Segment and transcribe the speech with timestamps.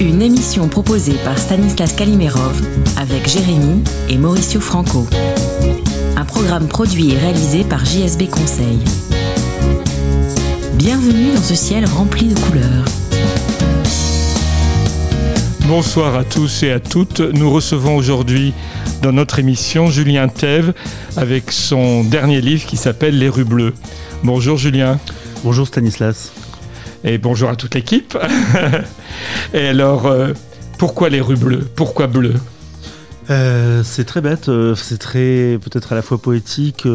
[0.00, 2.60] Une émission proposée par Stanislas Kalimerov
[2.96, 5.06] avec Jérémy et Mauricio Franco.
[6.16, 8.78] Un programme produit et réalisé par JSB Conseil.
[10.74, 12.84] Bienvenue dans ce ciel rempli de couleurs.
[15.68, 17.20] Bonsoir à tous et à toutes.
[17.20, 18.52] Nous recevons aujourd'hui
[19.02, 20.74] dans notre émission Julien Thèves
[21.16, 23.74] avec son dernier livre qui s'appelle Les rues bleues.
[24.22, 24.98] Bonjour Julien
[25.44, 26.32] Bonjour Stanislas.
[27.04, 28.16] Et bonjour à toute l'équipe.
[29.54, 30.32] et alors, euh,
[30.78, 31.66] pourquoi les rues bleues?
[31.76, 32.40] Pourquoi bleues?
[33.30, 36.86] Euh, c'est très bête, euh, c'est très peut-être à la fois poétique.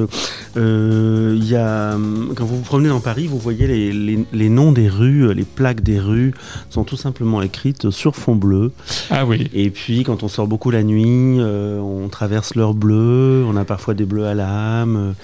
[0.57, 4.25] euh, Il y a, hum, quand vous vous promenez dans Paris, vous voyez les, les-
[4.31, 6.33] les noms des rues, les plaques des rues
[6.69, 8.71] sont tout simplement écrites sur fond bleu.
[9.09, 13.55] Ah oui, Et puis quand on sort beaucoup la nuit, on traverse l'heure bleue, on
[13.55, 15.15] a parfois des bleus à l'âme,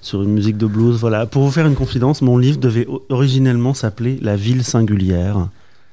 [0.00, 0.96] sur une musique de blues.
[0.98, 1.26] Voilà.
[1.26, 5.48] Pour vous faire une confidence, mon livre devait originellement s'appeler La ville singulière.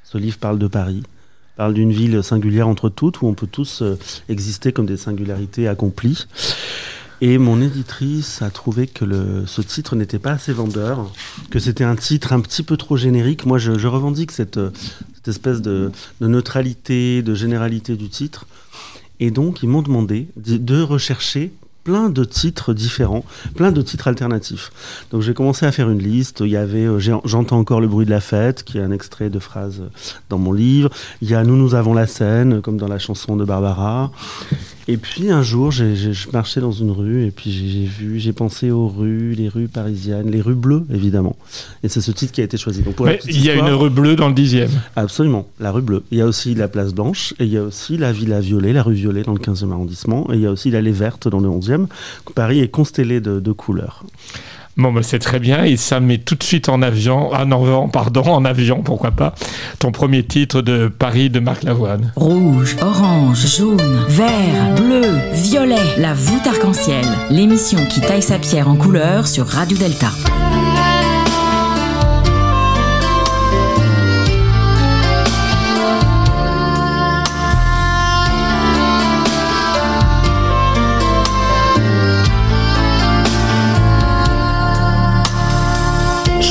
[0.05, 1.03] Ce livre parle de Paris,
[1.55, 3.97] parle d'une ville singulière entre toutes, où on peut tous euh,
[4.29, 6.25] exister comme des singularités accomplies.
[7.21, 11.09] Et mon éditrice a trouvé que ce titre n'était pas assez vendeur,
[11.51, 13.45] que c'était un titre un petit peu trop générique.
[13.45, 14.71] Moi, je, revendique cette, euh,
[15.25, 18.45] espèce de, neutralité, de généralité du titre.
[19.21, 24.07] Et donc, ils m'ont demandé de, de rechercher plein de titres différents, plein de titres
[24.07, 24.71] alternatifs.
[25.11, 26.41] Donc j'ai commencé à faire une liste.
[26.41, 29.29] Il y avait euh, J'entends encore le bruit de la fête, qui est un extrait
[29.29, 29.89] de phrase euh,
[30.29, 30.89] dans mon livre.
[31.21, 34.11] Il y a Nous nous avons la scène, comme dans la chanson de Barbara.
[34.89, 37.85] Et puis un jour, j'ai- j'ai- je marchais dans une rue et puis j'ai j'ai
[37.85, 41.37] vu, j'ai pensé aux rues, les rues parisiennes, les rues bleues évidemment.
[41.83, 42.81] Et c'est ce titre qui a été choisi.
[42.81, 44.69] Donc pour la Mais petite il y a histoire- une rue bleue dans le dixième.
[44.97, 46.03] Absolument, la rue bleue.
[46.11, 48.73] Il y a aussi la place Blanche, et il y a aussi la Villa Violet,
[48.73, 51.39] la rue Violet dans le 15e arrondissement, et il y a aussi l'allée verte dans
[51.39, 51.87] le 11e.
[52.35, 54.03] Paris est constellé de, de couleurs.
[54.75, 57.89] Bon, bah, c'est très bien et ça met tout de suite en avion, en avion,
[57.89, 59.35] pardon, en avion, pourquoi pas,
[59.79, 62.11] ton premier titre de Paris de Marc Lavoine.
[62.15, 65.75] Rouge, orange, jaune, vert, bleu, violet.
[65.97, 67.05] La voûte arc-en-ciel.
[67.29, 70.09] L'émission qui taille sa pierre en couleurs sur Radio Delta.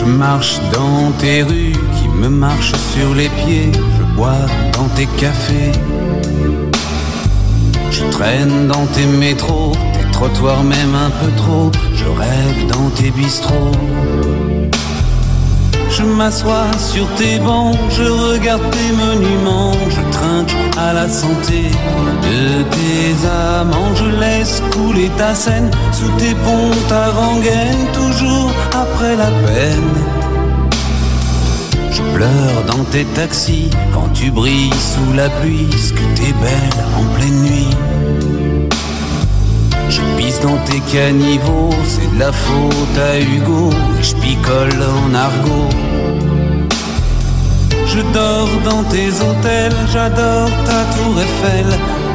[0.05, 3.71] Je marche dans tes rues qui me marchent sur les pieds.
[3.73, 5.71] Je bois dans tes cafés.
[7.91, 11.71] Je traîne dans tes métros, tes trottoirs même un peu trop.
[11.95, 13.71] Je rêve dans tes bistrots.
[15.95, 21.65] Je m'assois sur tes bancs, je regarde tes monuments, je trinque à la santé
[22.23, 29.17] de tes amants, je laisse couler ta scène sous tes ponts, ta rengaine, toujours après
[29.17, 29.95] la peine.
[31.91, 36.85] Je pleure dans tes taxis quand tu brilles sous la pluie, ce que t'es belle
[36.99, 37.77] en pleine nuit.
[40.67, 45.69] Tes caniveaux, c'est de la faute à Hugo, je picole en argot.
[47.87, 51.67] Je dors dans tes hôtels, j'adore ta tour Eiffel,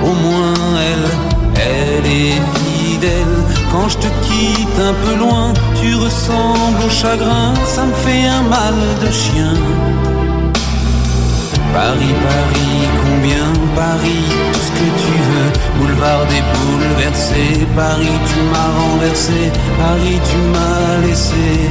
[0.03, 0.53] au moins
[0.89, 1.07] elle,
[1.55, 3.37] elle est fidèle.
[3.71, 8.43] Quand je te quitte un peu loin, tu ressembles au chagrin, ça me fait un
[8.43, 9.53] mal de chien.
[11.73, 18.71] Paris, Paris, combien Paris, tout ce que tu veux, boulevard des bouleversés, Paris, tu m'as
[18.79, 21.69] renversé, Paris, tu m'as laissé.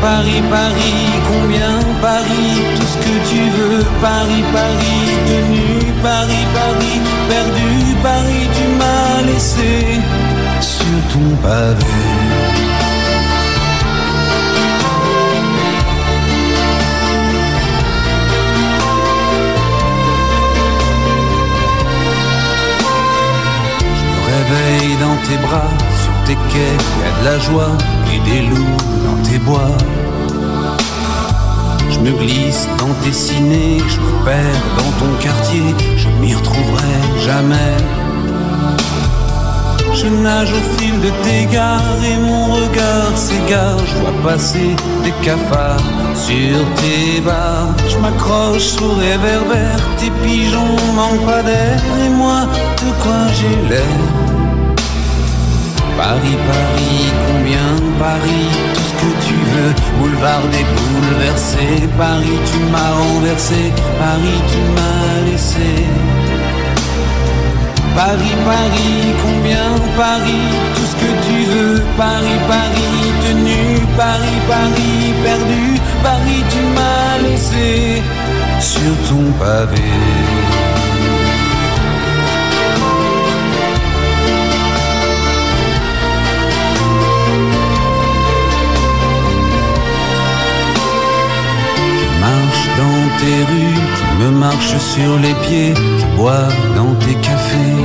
[0.00, 7.94] Paris, Paris, combien Paris, tout ce que tu veux, Paris, Paris, tenu, Paris, Paris, perdu,
[8.02, 10.00] Paris, tu m'as laissé.
[10.60, 12.43] Sur ton pavé.
[24.44, 25.70] Réveille dans tes bras,
[26.02, 27.72] sur tes quais, y a de la joie
[28.12, 28.76] et des loups
[29.06, 29.76] dans tes bois.
[31.90, 36.94] Je me glisse dans tes cinés, je me perds dans ton quartier, je m'y retrouverai
[37.24, 37.76] jamais.
[39.94, 43.78] Je nage au fil de tes gares et mon regard s'égare.
[43.86, 44.74] Je vois passer
[45.04, 45.78] des cafards
[46.14, 47.72] sur tes bars.
[47.88, 52.40] Je m'accroche sous réverbère, tes pigeons manquent pas d'air, et moi,
[52.82, 54.23] de quoi j'ai l'air
[55.96, 62.92] Paris, Paris, combien Paris, tout ce que tu veux, boulevard des bouleversés, Paris, tu m'as
[63.00, 65.70] renversé, Paris, tu m'as laissé.
[67.94, 75.80] Paris, Paris, combien Paris, tout ce que tu veux, Paris, Paris, tenu, Paris, Paris, perdu,
[76.02, 78.02] Paris, tu m'as laissé
[78.58, 80.33] sur ton pavé.
[93.24, 97.82] Tes rues, tu me marches sur les pieds, je bois dans tes cafés.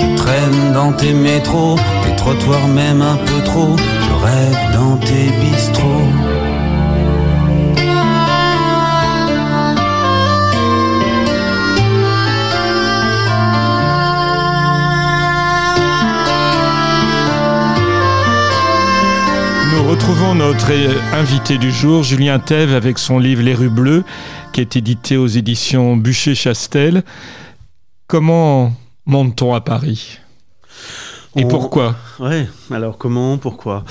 [0.00, 3.74] Je traîne dans tes métros, tes trottoirs même un peu trop,
[4.06, 6.35] je rêve dans tes bistrots.
[19.96, 24.04] Retrouvons notre euh, invité du jour, Julien Thève, avec son livre Les rues bleues,
[24.52, 27.02] qui est édité aux éditions Bûcher-Chastel.
[28.06, 28.74] Comment
[29.06, 30.18] monte-t-on à Paris?
[31.34, 31.96] Et On- pourquoi?
[32.18, 33.84] Ouais, alors comment, pourquoi?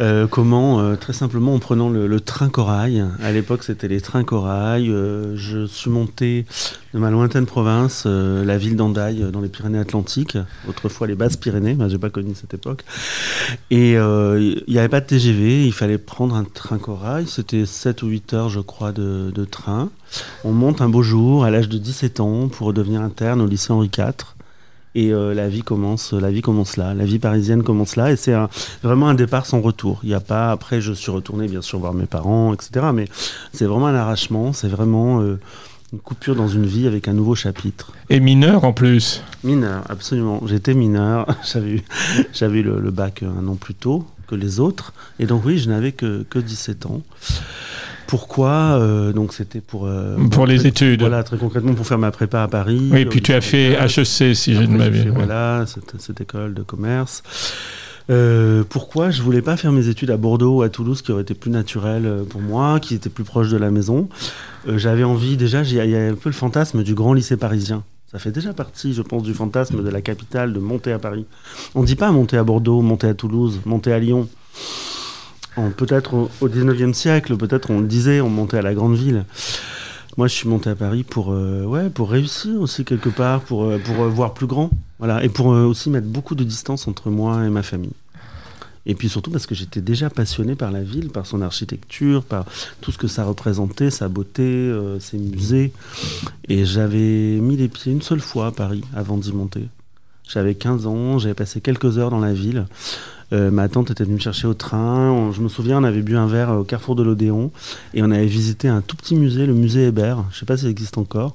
[0.00, 3.04] Euh, Comment euh, Très simplement en prenant le, train corail.
[3.22, 4.90] À l'époque, c'était les trains corail.
[4.90, 6.46] Euh, je suis monté
[6.94, 10.38] de ma lointaine province, la ville d'Andaille, dans les Pyrénées-Atlantiques.
[10.68, 12.84] Autrefois les Basses Pyrénées, mais j'ai pas connu cette époque.
[13.70, 17.26] Et il n'y avait pas de TGV, il fallait prendre un train corail.
[17.26, 19.90] C'était 7 ou 8 heures, je crois, de train.
[20.44, 23.72] On monte un beau jour, à l'âge de 17 ans, pour devenir interne au lycée
[23.72, 24.33] Henri IV.
[24.94, 28.16] Et euh, la vie commence, la vie commence là, la vie parisienne commence là, et
[28.16, 28.34] c'est
[28.82, 30.00] vraiment un départ sans retour.
[30.04, 32.86] Il y a pas, après, je suis retourné bien sûr voir mes parents, etc.
[32.94, 33.06] Mais
[33.52, 35.40] c'est vraiment un arrachement, c'est vraiment euh,
[35.92, 37.92] une coupure dans une vie avec un nouveau chapitre.
[38.08, 39.22] Et mineur en plus.
[39.42, 40.40] Mineur, absolument.
[40.46, 41.82] J'étais mineur, j'avais eu,
[42.32, 45.68] j'avais le, le bac un an plus tôt que les autres, et donc oui, je
[45.68, 47.02] n'avais que, que 17 ans.
[48.06, 51.00] Pourquoi Euh, Donc c'était pour euh, Pour les très- études.
[51.00, 52.88] Voilà, très concrètement pour faire ma prépa à Paris.
[52.92, 53.72] Oui, au puis tu as fait.
[53.74, 55.02] HEC, si j'ai m'avais.
[55.04, 57.22] fait, Voilà, cette, cette école de commerce.
[58.10, 61.22] Euh, pourquoi je voulais pas faire mes études à Bordeaux ou à Toulouse, qui aurait
[61.22, 64.08] été plus naturel pour moi, qui était plus proche de la maison?
[64.68, 67.82] J'avais envie, déjà, il y a un peu le fantasme du grand lycée parisien.
[68.12, 71.24] Ça fait déjà partie, je pense, du fantasme de la capitale, de monter à Paris.
[71.74, 74.28] On ne dit pas monter à Bordeaux, monter à Toulouse, monter à Lyon.
[75.76, 79.24] Peut-être au, au 19e siècle, peut-être on le disait, on montait à la grande ville.
[80.16, 83.64] Moi, je suis monté à Paris pour, euh, ouais, pour réussir aussi quelque part, pour,
[83.64, 84.70] euh, pour euh, voir plus grand.
[85.00, 85.24] Voilà.
[85.24, 87.92] Et pour aussi mettre beaucoup de distance entre moi et ma famille.
[88.86, 92.44] Et puis surtout parce que j'étais déjà passionné par la ville, par son architecture, par
[92.80, 94.70] tout ce que ça représentait, sa beauté,
[95.00, 95.72] ses musées.
[96.48, 99.68] Et j'avais mis les pieds une seule fois à Paris avant d'y monter.
[100.28, 102.66] J'avais 15 ans, j'avais passé quelques heures dans la ville.
[103.32, 105.32] Euh, ma tante était venue me chercher au train.
[105.32, 107.50] Je me souviens, on avait bu un verre au carrefour de l'Odéon
[107.94, 110.24] et on avait visité un tout petit musée, le musée Hébert.
[110.30, 111.34] Je sais pas si ça existe encore.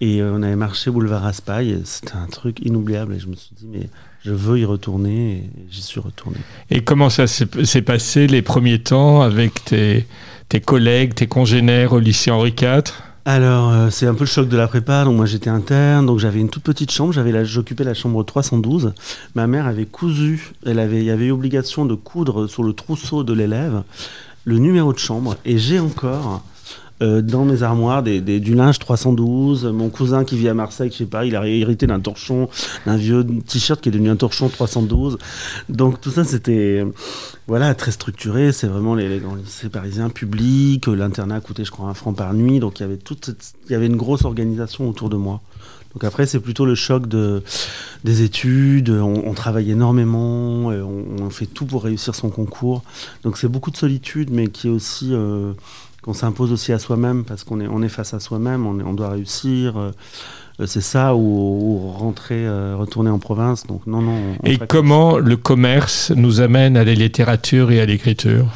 [0.00, 1.70] Et euh, on avait marché boulevard Raspail.
[1.70, 3.14] et C'était un truc inoubliable.
[3.14, 3.88] Et je me suis dit, mais
[4.24, 5.36] je veux y retourner.
[5.36, 6.38] Et j'y suis retourné.
[6.70, 12.30] Et comment ça s'est passé les premiers temps avec tes collègues, tes congénères au lycée
[12.30, 12.92] Henri IV
[13.26, 15.04] Alors, euh, c'est un peu le choc de la prépa.
[15.04, 16.04] Donc, moi, j'étais interne.
[16.04, 17.12] Donc, j'avais une toute petite chambre.
[17.12, 18.92] J'avais J'occupais la chambre 312.
[19.34, 20.52] Ma mère avait cousu.
[20.66, 23.82] Elle avait, il y avait obligation de coudre sur le trousseau de l'élève
[24.44, 25.36] le numéro de chambre.
[25.44, 26.42] Et j'ai encore.
[27.02, 30.90] Euh, dans mes armoires des, des- du linge 312 mon cousin qui vit à Marseille
[30.92, 32.48] je sais pas il a hérité d'un torchon
[32.86, 35.18] d'un vieux t-shirt qui est devenu un torchon 312
[35.68, 36.84] donc tout ça c'était
[37.46, 38.52] voilà, très structuré.
[38.52, 40.88] C'est vraiment les, les grands lycées parisiens publics.
[40.88, 42.58] Euh, L'internat coûtait, je crois, un franc par nuit.
[42.58, 43.30] Donc il y avait toute
[43.66, 45.42] il y avait une grosse organisation autour de moi.
[45.92, 47.42] Donc après, c'est plutôt le choc de,
[48.02, 48.90] des études.
[48.90, 50.66] On, travaille énormément.
[50.66, 52.82] On, fait tout pour réussir son concours.
[53.22, 55.52] Donc c'est beaucoup de solitude, mais qui est aussi euh,
[56.04, 58.66] qu'on s'impose aussi à soi-même parce qu'on est, on est face à soi-même.
[58.66, 59.76] On, on doit réussir.
[59.78, 59.90] euh,
[60.66, 63.66] c'est ça ou, ou rentrer, euh, retourner en province.
[63.66, 64.12] Donc non, non.
[64.12, 68.46] on- on Et comment le commerce nous amène à la littérature et à l'écriture?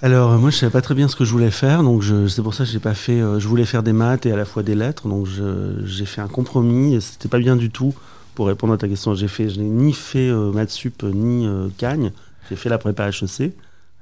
[0.00, 2.42] Alors euh, moi je savais pas très bien ce que je voulais faire, donc c'est
[2.42, 3.20] pour ça que j'ai pas fait.
[3.20, 5.26] euh, je voulais faire des maths et à la fois des lettres, donc
[5.84, 6.94] j'ai fait un compromis.
[6.94, 7.94] et C'était pas bien du tout
[8.34, 9.14] pour répondre à ta question.
[9.14, 12.10] J'ai fait, je n'ai ni fait euh, maths sup ni euh, Cagne.
[12.48, 13.52] J'ai fait la prépa HEC,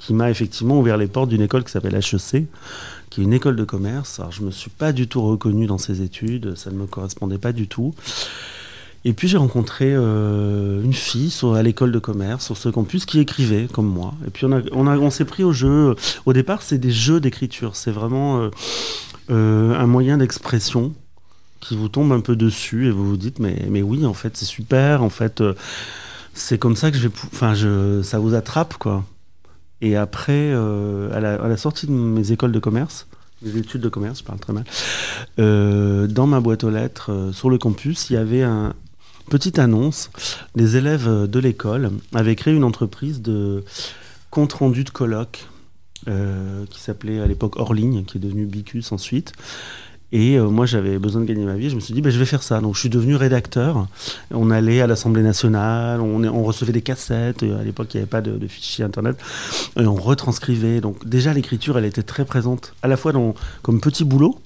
[0.01, 2.47] qui m'a effectivement ouvert les portes d'une école qui s'appelle HEC,
[3.11, 4.19] qui est une école de commerce.
[4.19, 7.39] Alors je me suis pas du tout reconnu dans ces études, ça ne me correspondait
[7.39, 7.95] pas du tout.
[9.05, 13.05] Et puis j'ai rencontré euh, une fille sur, à l'école de commerce, sur ce campus,
[13.05, 14.15] qui écrivait comme moi.
[14.27, 15.95] Et puis on, a, on, a, on s'est pris au jeu.
[16.25, 17.77] Au départ, c'est des jeux d'écriture.
[17.77, 18.51] C'est vraiment euh,
[19.31, 20.95] euh, un moyen d'expression
[21.61, 24.35] qui vous tombe un peu dessus et vous vous dites mais, mais oui, en fait,
[24.37, 25.03] c'est super.
[25.03, 25.43] En fait,
[26.33, 27.15] c'est comme ça que je vais.
[27.33, 29.05] Enfin, je, ça vous attrape, quoi.
[29.83, 33.07] Et après, euh, à, la, sortie de mes écoles de commerce,
[33.43, 34.65] mes études de commerce, je parle très mal,
[35.39, 38.75] euh, dans ma boîte aux lettres, euh, sur le campus, il y avait un
[39.31, 40.11] petite annonce.
[40.55, 43.65] Les élèves de l'école avaient créé une entreprise de
[44.31, 45.49] compte rendu de colloques
[46.09, 49.35] euh, qui s'appelait à l'époque Orligne, qui est devenu Bicus ensuite.
[50.13, 51.71] Et euh, moi, j'avais besoin de gagner ma vie.
[51.71, 52.61] Je me suis dit, ben, je vais faire ça.
[52.61, 53.87] Donc, je suis devenu rédacteur.
[54.33, 57.43] On allait à l'Assemblée nationale, on, recevait des cassettes.
[57.43, 59.17] Et à l'époque, il n'y avait pas de, fichiers Internet.
[59.79, 60.81] Et on retranscrivait.
[60.81, 63.13] Donc, déjà, l'écriture, elle était très présente, à la fois
[63.63, 64.39] comme petit boulot,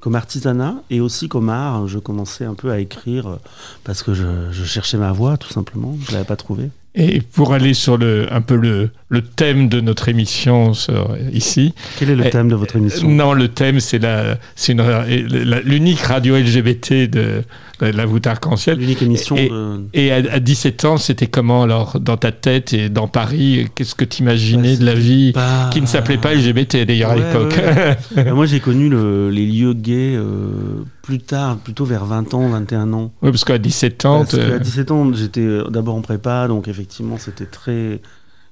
[0.00, 1.88] comme artisanat, et aussi comme art.
[1.88, 3.36] Je commençais un peu à écrire euh,
[3.82, 5.96] parce que je, je cherchais ma voix, tout simplement.
[6.04, 6.70] Je ne l'avais pas trouvée.
[6.98, 11.74] Et pour aller sur le, un peu le, le thème de notre émission sur- ici,
[11.98, 13.06] Quel est le Eh, thème de votre émission?
[13.08, 17.42] Non, le thème c'est la, c'est une- la- l'unique radio LGBT de
[17.80, 18.78] la voûte arc-en-ciel.
[18.78, 19.80] L'unique émission Et- de...
[19.94, 23.94] Et à, à 17 ans, c'était comment alors dans ta tête et dans Paris Qu'est-ce
[23.94, 27.16] que tu imaginais Bah, de la vie Pas- qui ne s'appelait pas LGBT d'ailleurs à
[27.16, 32.04] l'époque ouais, Euh, Moi, j'ai connu le- les lieux gays euh, plus tard, plutôt vers
[32.04, 33.12] 20 ans, 21 ans.
[33.22, 36.68] Oui, parce qu'à 17 ans, Parce qu'à 17 ans, j'étais euh, d'abord en prépa, donc
[36.68, 38.00] effectivement, c'était très.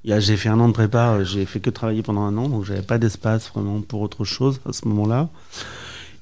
[0.07, 2.65] J'ai fait un an de prépa, euh, j'ai fait que travailler pendant un an, donc
[2.67, 5.31] j'avais pas d'espace vraiment pour autre chose à ce moment-là.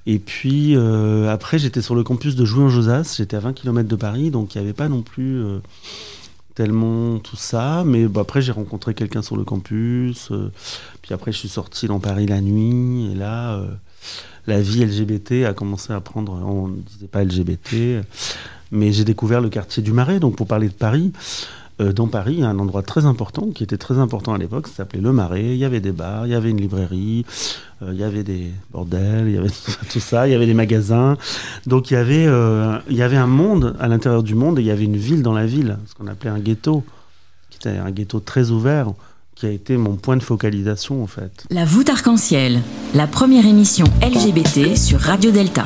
[0.06, 3.97] Et puis euh, après, j'étais sur le campus de Jouy-en-Josas, j'étais à 20 km de
[3.97, 5.59] Paris, donc il n'y avait pas non plus euh,
[6.54, 7.85] tellement tout ça.
[7.87, 10.50] Mais bah, après, j'ai rencontré quelqu'un sur le campus, euh,
[11.02, 13.62] puis après, je suis sorti dans Paris la nuit, et là.
[14.49, 18.04] la vie LGBT a commencé à prendre, on ne disait pas LGBT,
[18.73, 21.12] mais j'ai découvert le quartier du Marais, donc pour parler de Paris.
[21.81, 24.38] Euh, dans Paris, il y a un endroit très important, qui était très important à
[24.38, 25.45] l'époque, ça s'appelait Le Marais.
[25.45, 27.25] Il y avait des bars, il y avait une librairie,
[27.83, 29.50] euh, il y avait des bordels, il y avait
[29.91, 31.17] tout ça, il y avait des magasins.
[31.67, 34.62] Donc il y avait, euh, il y avait un monde à l'intérieur du monde et
[34.62, 36.85] il y avait une ville dans la ville, ce qu'on appelait un ghetto,
[37.50, 38.93] qui était un ghetto très ouvert,
[39.35, 41.45] qui a été mon point de focalisation en fait.
[41.50, 42.61] La voûte arc-en-ciel,
[42.95, 45.64] la première émission LGBT sur Radio Delta.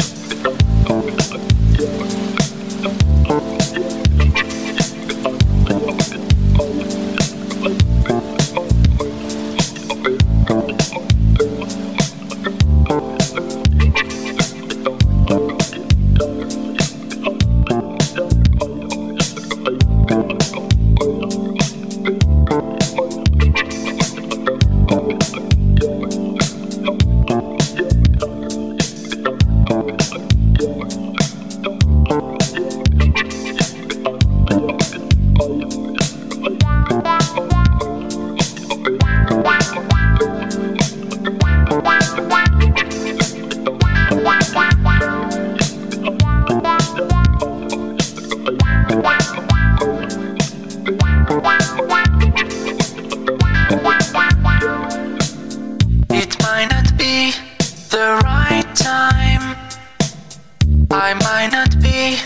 [61.08, 62.18] I might not be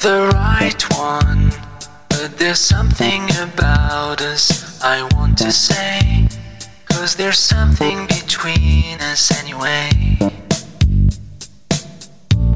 [0.00, 1.52] the right one.
[2.10, 6.28] But there's something about us I want to say.
[6.90, 9.88] Cause there's something between us anyway.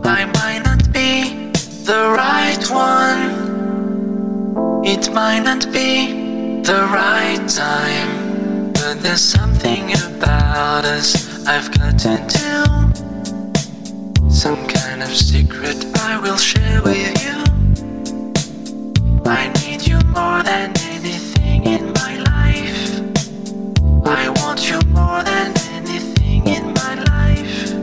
[0.04, 1.48] I might not be
[1.88, 3.24] the right one.
[4.84, 8.72] It might not be the right time.
[8.74, 12.89] But there's something about us I've got to do.
[14.40, 17.44] Some kind of secret I will share with you.
[19.26, 23.02] I need you more than anything in my life.
[24.06, 27.74] I want you more than anything in my life.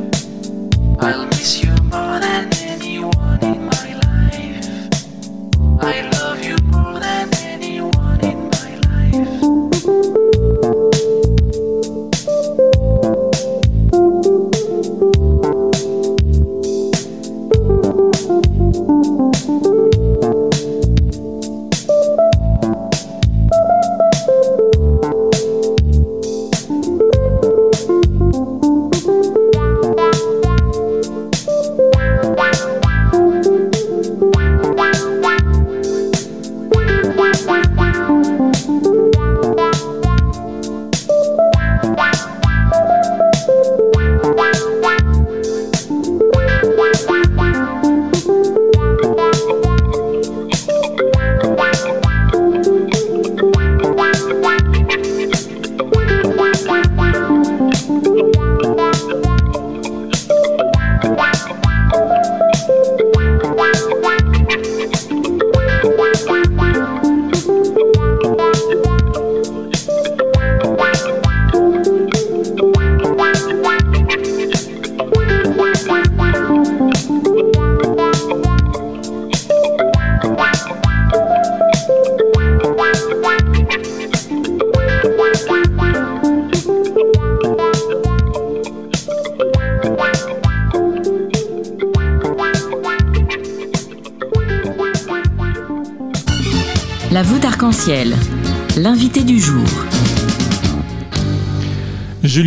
[1.00, 1.67] I'll miss you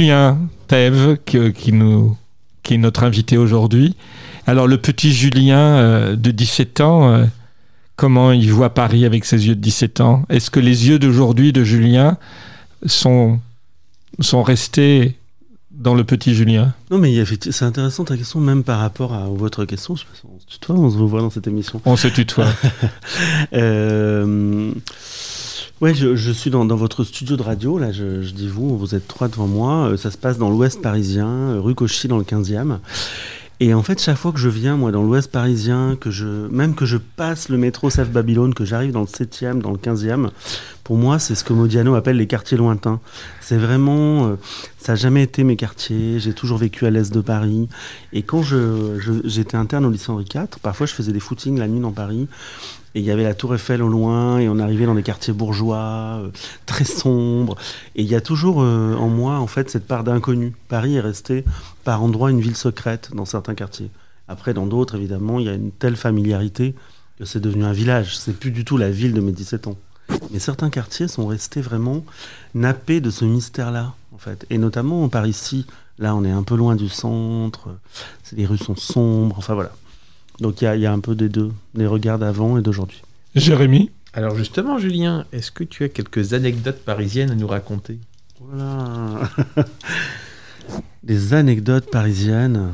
[0.00, 2.16] Julien Thèves, qui, qui nous,
[2.62, 3.97] qui est notre invité aujourd'hui.
[4.47, 7.26] Alors, le petit Julien euh, de 17 ans, euh,
[7.97, 10.25] comment il voit Paris avec ses yeux de 17 ans?
[10.30, 12.16] Est-ce que les yeux d'aujourd'hui de Julien
[12.87, 13.40] sont,
[14.21, 15.19] sont restés
[15.71, 16.73] dans le petit Julien?
[16.90, 19.97] Non, mais c'est intéressant ta question, même par rapport à votre question.
[19.97, 21.83] Je sais pas si on se tutoie, on se revoit dans cette émission.
[21.85, 22.49] On se tutoie.
[23.52, 24.73] Euh,
[25.80, 27.78] ouais, je, suis dans, votre studio de radio.
[27.78, 29.90] Là, je, dis vous, vous êtes trois devant moi.
[29.90, 32.78] Euh, Ça se passe dans l'Ouest parisien, euh, rue Cauchy, dans le 15e.
[33.62, 36.75] Et en fait, chaque fois que je viens, moi, dans l'Ouest parisien, que je, même
[36.75, 40.30] que je passe le métro Sèvres Babylone, que j'arrive dans le 7e, dans le 15e,
[40.82, 43.00] pour moi, c'est ce que Modiano appelle les quartiers lointains.
[43.42, 44.37] C'est vraiment, euh,
[44.78, 46.18] ça n'a jamais été mes quartiers.
[46.20, 47.68] J'ai toujours vécu à l'est de Paris.
[48.14, 51.58] Et quand je, je- j'étais interne au lycée Henri IV, parfois je faisais des footings
[51.58, 52.28] la nuit dans Paris.
[52.94, 55.32] Et il y avait la Tour Eiffel au loin, et on arrivait dans des quartiers
[55.32, 56.30] bourgeois, euh,
[56.66, 57.56] très sombres.
[57.94, 60.54] Et il y a toujours euh, en moi, en fait, cette part d'inconnu.
[60.68, 61.44] Paris est resté,
[61.85, 63.90] par endroits, une ville secrète dans certains quartiers.
[64.26, 66.75] Après, dans d'autres, évidemment, il y a une telle familiarité
[67.18, 68.18] que c'est devenu un village.
[68.18, 69.76] C'est plus du tout la ville de mes 17 ans.
[70.32, 72.04] Mais certains quartiers sont restés vraiment
[72.54, 74.47] nappés de ce mystère-là, en fait.
[74.50, 75.66] Et notamment par ici,
[75.99, 77.68] là, on est un peu loin du centre,
[78.32, 79.73] les rues sont sombres, enfin voilà.
[80.40, 82.62] Donc il y, a- il y a un peu des deux, des regards d'avant et
[82.62, 83.02] d'aujourd'hui.
[83.34, 87.98] Jérémy Alors justement, Julien, est-ce que tu as quelques anecdotes parisiennes à nous raconter?
[88.40, 89.28] Voilà.
[91.02, 92.72] des anecdotes parisiennes.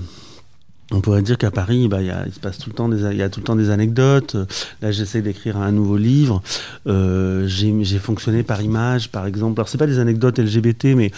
[0.93, 2.89] On pourrait dire qu'à Paris, bah, il y a- il se passe tout le temps
[2.89, 4.37] des, il y a tout le temps des anecdotes.
[4.81, 6.43] Là, j'essaie d'écrire un nouveau livre.
[6.87, 9.59] Euh, j'ai fonctionné par image, par exemple.
[9.59, 11.11] Alors, c'est pas des anecdotes LGBT, mais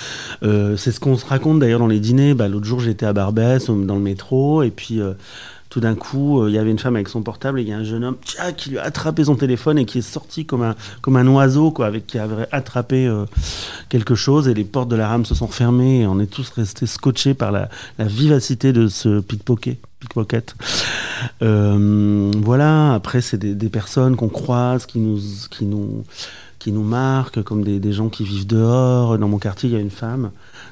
[0.43, 2.33] euh, c'est ce qu'on se raconte d'ailleurs dans les dîners.
[2.33, 5.13] Bah, L'autre jour, j'étais à Barbès, dans le métro, et puis euh,
[5.71, 7.73] tout d'un coup, euh, il y avait une femme avec son portable, et il y
[7.73, 8.17] a un jeune homme
[8.57, 12.19] qui lui a attrapé son téléphone et qui est sorti comme un, oiseau, quoi, qui
[12.19, 13.25] avait attrapé euh,
[13.89, 16.49] quelque chose, et les portes de la rame se sont refermées, et on est tous
[16.51, 19.79] restés scotchés par la, la vivacité de ce pickpocket.
[20.01, 20.55] pickpocket.
[21.43, 26.05] Euh, voilà, après, c'est des, des personnes qu'on croise, qui nous, qui nous,
[26.59, 29.19] qui nous marquent, comme des, des gens qui vivent dehors.
[29.19, 30.31] Dans mon quartier, il y a une femme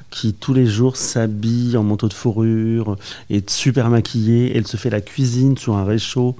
[0.09, 2.97] qui, tous les jours, s'habille en manteau de fourrure,
[3.29, 4.55] est super maquillée.
[4.55, 6.35] Elle se fait la cuisine sur un réchaud,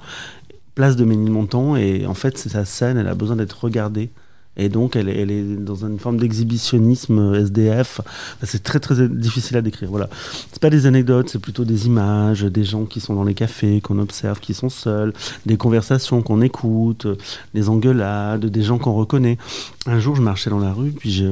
[0.74, 4.10] place de Ménilmontant, et en fait, c'est sa scène, elle a besoin d'être regardée.
[4.58, 8.00] Et donc, elle, est- dans une forme d'exhibitionnisme SDF.
[8.00, 8.10] Enfin,
[8.42, 9.88] C'est très, très difficile à décrire.
[9.90, 10.08] Voilà.
[10.52, 13.80] C'est pas des anecdotes, c'est plutôt des images, des gens qui sont dans les cafés,
[13.80, 15.12] qu'on observe, qui sont seuls,
[15.46, 17.06] des conversations qu'on écoute,
[17.54, 19.38] des engueulades, des gens qu'on reconnaît.
[19.86, 21.24] Un jour, je marchais dans la rue, puis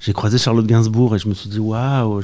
[0.00, 2.20] j'ai croisé Charlotte Gainsbourg et je me suis dit, waouh,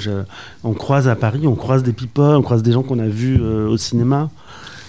[0.65, 3.39] on croise à Paris, on croise des people, on croise des gens qu'on a vus
[3.41, 4.31] euh, au cinéma.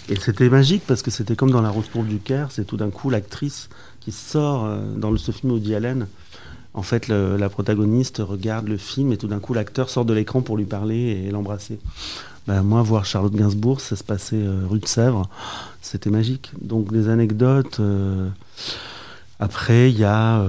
[0.10, 2.76] Et c'était magique parce que c'était comme dans La Rose pour du Caire, c'est tout
[2.76, 3.69] d'un coup l'actrice
[4.04, 6.08] qui sort euh, dans le, ce film Woody Allen.
[6.76, 10.42] En fait, la protagoniste regarde le film et tout d'un coup l'acteur sort de l'écran
[10.42, 11.78] pour lui parler et l'embrasser.
[12.48, 15.30] Ben, moi, voir Charlotte Gainsbourg, ça se passait euh, rue de Sèvres,
[15.84, 16.52] c'était magique.
[16.62, 17.80] Donc des anecdotes.
[17.80, 18.28] euh,
[19.39, 20.46] Après, il y a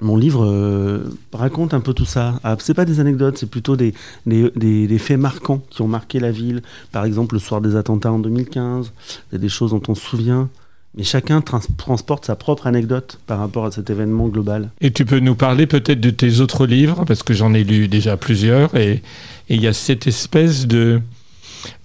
[0.00, 2.38] mon livre raconte un peu tout ça.
[2.44, 3.94] Ah, c'est pas des anecdotes, c'est plutôt des,
[4.26, 4.50] des-
[4.86, 6.62] des faits marquants qui ont marqué la ville.
[6.92, 8.92] Par exemple, le soir des attentats en 2015,
[9.30, 10.48] il y a des choses dont on se souvient.
[10.96, 14.70] Mais chacun trans- transporte sa propre anecdote par rapport à cet événement global.
[14.80, 17.88] Et tu peux nous parler peut-être de tes autres livres, parce que j'en ai lu
[17.88, 19.02] déjà plusieurs, et
[19.48, 21.00] il y a cette espèce de,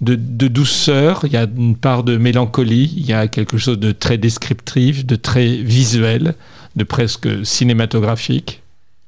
[0.02, 3.80] de, de douceur, il y a une part de mélancolie, il y a quelque chose
[3.80, 6.36] de très descriptif, de très visuel,
[6.76, 8.62] de presque cinématographique.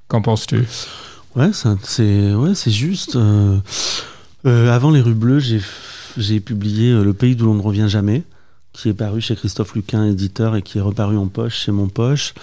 [0.07, 0.63] Qu'en penses-tu?
[1.35, 1.51] Ouais,
[1.83, 3.15] c'est ouais, juste.
[3.15, 3.57] euh,
[4.47, 5.43] euh, avant Les Rues Bleues,
[6.17, 8.23] j'ai publié euh, Le pays d'où l'on ne revient jamais,
[8.73, 11.88] qui est paru chez Christophe Luquin, éditeur, et qui est reparu en poche chez Mon
[11.88, 12.34] Poche.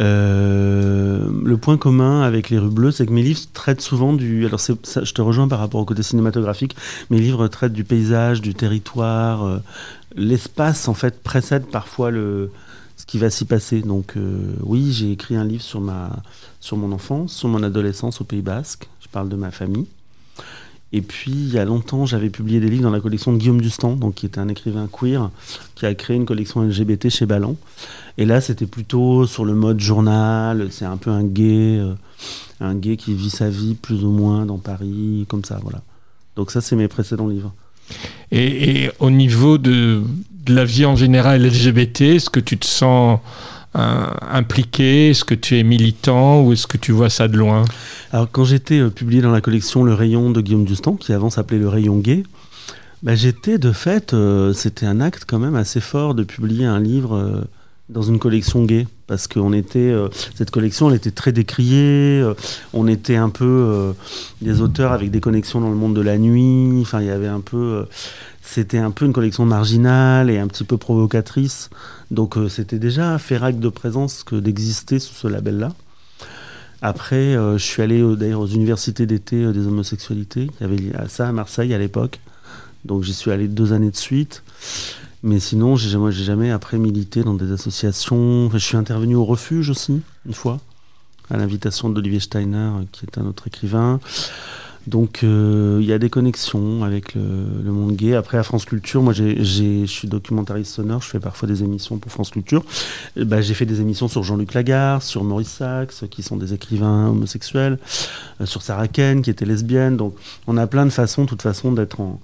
[0.00, 4.46] Euh, le point commun avec Les Rues Bleues, c'est que mes livres traitent souvent du.
[4.46, 6.74] Alors, je te rejoins par rapport au côté cinématographique.
[7.10, 9.44] Mes livres traitent du paysage, du territoire.
[9.44, 9.58] euh,
[10.16, 12.50] L'espace, en fait, précède parfois le,
[12.96, 13.82] ce qui va s'y passer.
[13.82, 16.22] Donc, euh, oui, j'ai écrit un livre sur ma
[16.60, 18.88] sur mon enfance, sur mon adolescence au Pays Basque.
[19.00, 19.86] Je parle de ma famille.
[20.92, 23.60] Et puis, il y a longtemps, j'avais publié des livres dans la collection de Guillaume
[23.60, 25.30] Dustan, donc, qui était un écrivain queer,
[25.76, 27.56] qui a créé une collection LGBT chez Ballant.
[28.18, 30.68] Et là, c'était plutôt sur le mode journal.
[30.70, 31.94] C'est un peu un gay, euh,
[32.60, 35.82] un gay qui vit sa vie plus ou moins dans Paris, comme ça, voilà.
[36.34, 37.52] Donc ça, c'est mes précédents livres.
[38.32, 40.02] et, au niveau de,
[40.44, 43.20] de la vie en général LGBT, est-ce que tu te sens
[43.74, 45.10] impliqué?
[45.10, 47.64] Est-ce que tu es militant ou est-ce que tu vois ça de loin?
[48.12, 51.30] Alors, quand j'étais euh, publié dans la collection Le Rayon de Guillaume Dustan, qui avant
[51.30, 52.24] s'appelait Le Rayon Gay,
[53.02, 56.80] bah, j'étais de fait, euh, c'était un acte quand même assez fort de publier un
[56.80, 57.44] livre euh,
[57.88, 58.86] dans une collection gay.
[59.10, 62.34] Parce qu'on était euh, cette collection elle était très décriée euh,
[62.72, 63.92] on était un peu euh,
[64.40, 67.26] des auteurs avec des connexions dans le monde de la nuit enfin il y avait
[67.26, 67.84] un peu euh,
[68.52, 71.70] c'était un peu une collection marginale et un petit peu provocatrice.
[72.10, 75.72] Donc euh, c'était déjà faire acte de présence que d'exister sous ce label là
[76.82, 80.50] après euh, je suis allé euh, d'ailleurs aux universités d'été des homosexualités.
[80.60, 82.18] Il y avait ça à Marseille à l'époque.
[82.84, 84.42] Donc j'y suis allé deux années de suite.
[85.22, 88.50] Mais sinon, j'ai moi, jamais après milité dans des associations.
[88.50, 90.60] Je suis intervenu au refuge aussi, une fois,
[91.30, 94.00] à l'invitation d'Olivier Steiner, qui est un autre écrivain.
[94.86, 98.14] Donc, euh, il y a des connexions avec le, monde gay.
[98.14, 101.02] Après, à France Culture, moi, je suis documentariste sonore.
[101.02, 102.64] Je fais parfois des émissions pour France Culture.
[103.18, 106.54] Euh, bah, j'ai fait des émissions sur Jean-Luc Lagarde, sur Maurice Sachs, qui sont des
[106.54, 107.78] écrivains homosexuels,
[108.40, 109.96] euh, sur Sarah Ken, qui était lesbienne.
[109.96, 110.14] Donc,
[110.46, 112.18] on a plein de façons, de toute façon, d'être en,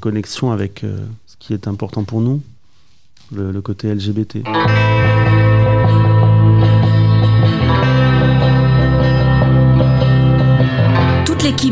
[0.00, 0.84] connexion avec
[1.26, 2.42] ce qui est important pour nous,
[3.32, 4.42] le côté LGBT.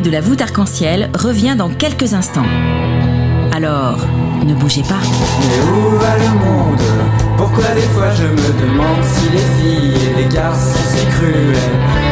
[0.05, 2.45] De la voûte arc-en-ciel revient dans quelques instants.
[3.53, 4.07] Alors,
[4.45, 5.01] ne bougez pas.
[5.01, 6.83] Mais où va le monde?
[7.39, 11.57] Pourquoi des fois je me demande si les filles et les garçons sont si cruels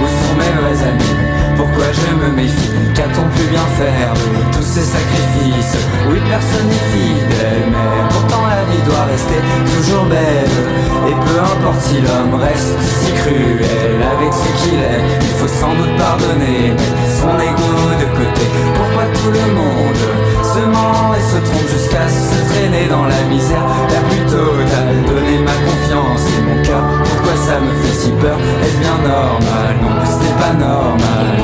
[0.02, 1.16] Où sont mes vrais amis?
[1.56, 2.70] Pourquoi je me méfie?
[2.94, 5.76] Qu'a-t-on pu bien faire de tous ces sacrifices?
[6.10, 8.08] Oui, personne n'est fidèle, mais
[8.72, 9.40] vie doit rester
[9.72, 10.56] toujours belle.
[11.08, 15.74] Et peu importe si l'homme reste si cruel avec ce qu'il est Il faut sans
[15.74, 16.72] doute pardonner,
[17.18, 18.44] son ego de côté.
[18.78, 20.02] Pourquoi tout le monde
[20.42, 23.66] se ment et se trompe jusqu'à se traîner dans la misère?
[23.90, 28.38] La plus totale Donner ma confiance et mon cœur, pourquoi ça me fait si peur?
[28.62, 29.72] Est-ce bien normal?
[29.82, 31.42] Non, ce n'est pas normal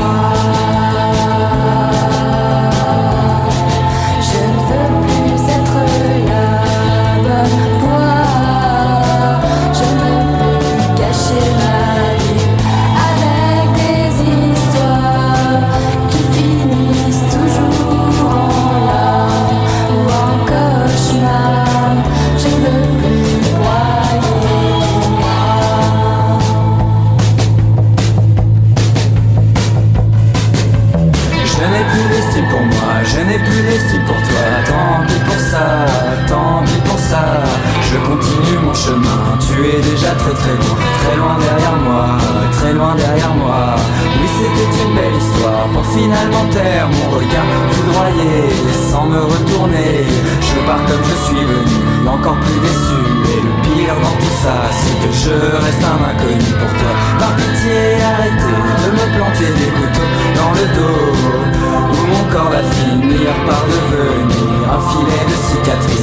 [65.69, 65.98] filet de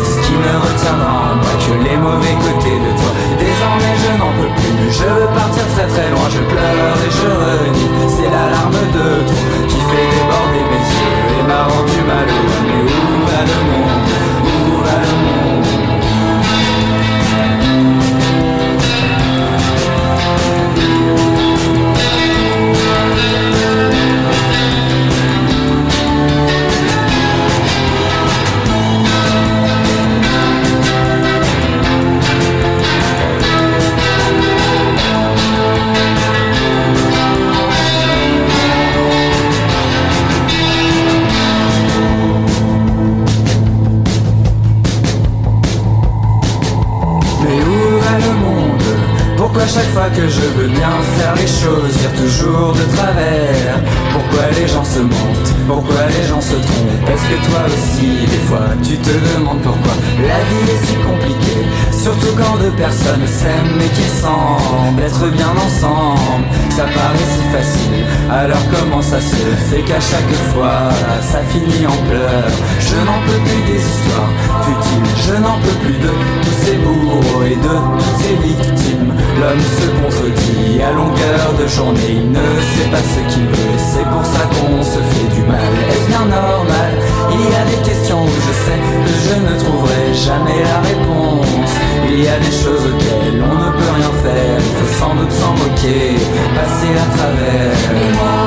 [70.26, 70.90] fait qu'à chaque fois
[71.22, 72.52] ça finit en pleurs.
[72.80, 74.32] Je n'en peux plus des histoires
[74.64, 75.10] futiles.
[75.28, 76.12] Je n'en peux plus de
[76.44, 79.14] tous ces bourreaux et de toutes ces victimes.
[79.40, 82.22] L'homme se contredit à longueur de journée.
[82.22, 83.78] Il ne sait pas ce qu'il veut.
[83.78, 85.72] C'est pour ça qu'on se fait du mal.
[85.90, 86.92] Est-ce bien normal?
[87.32, 91.72] Il y a des questions où je sais que je ne trouverai jamais la réponse.
[92.08, 94.60] Il y a des choses auxquelles on ne peut rien faire.
[94.78, 96.16] Faut sans doute s'en moquer
[96.56, 97.76] Passer à travers.
[98.16, 98.45] Moi,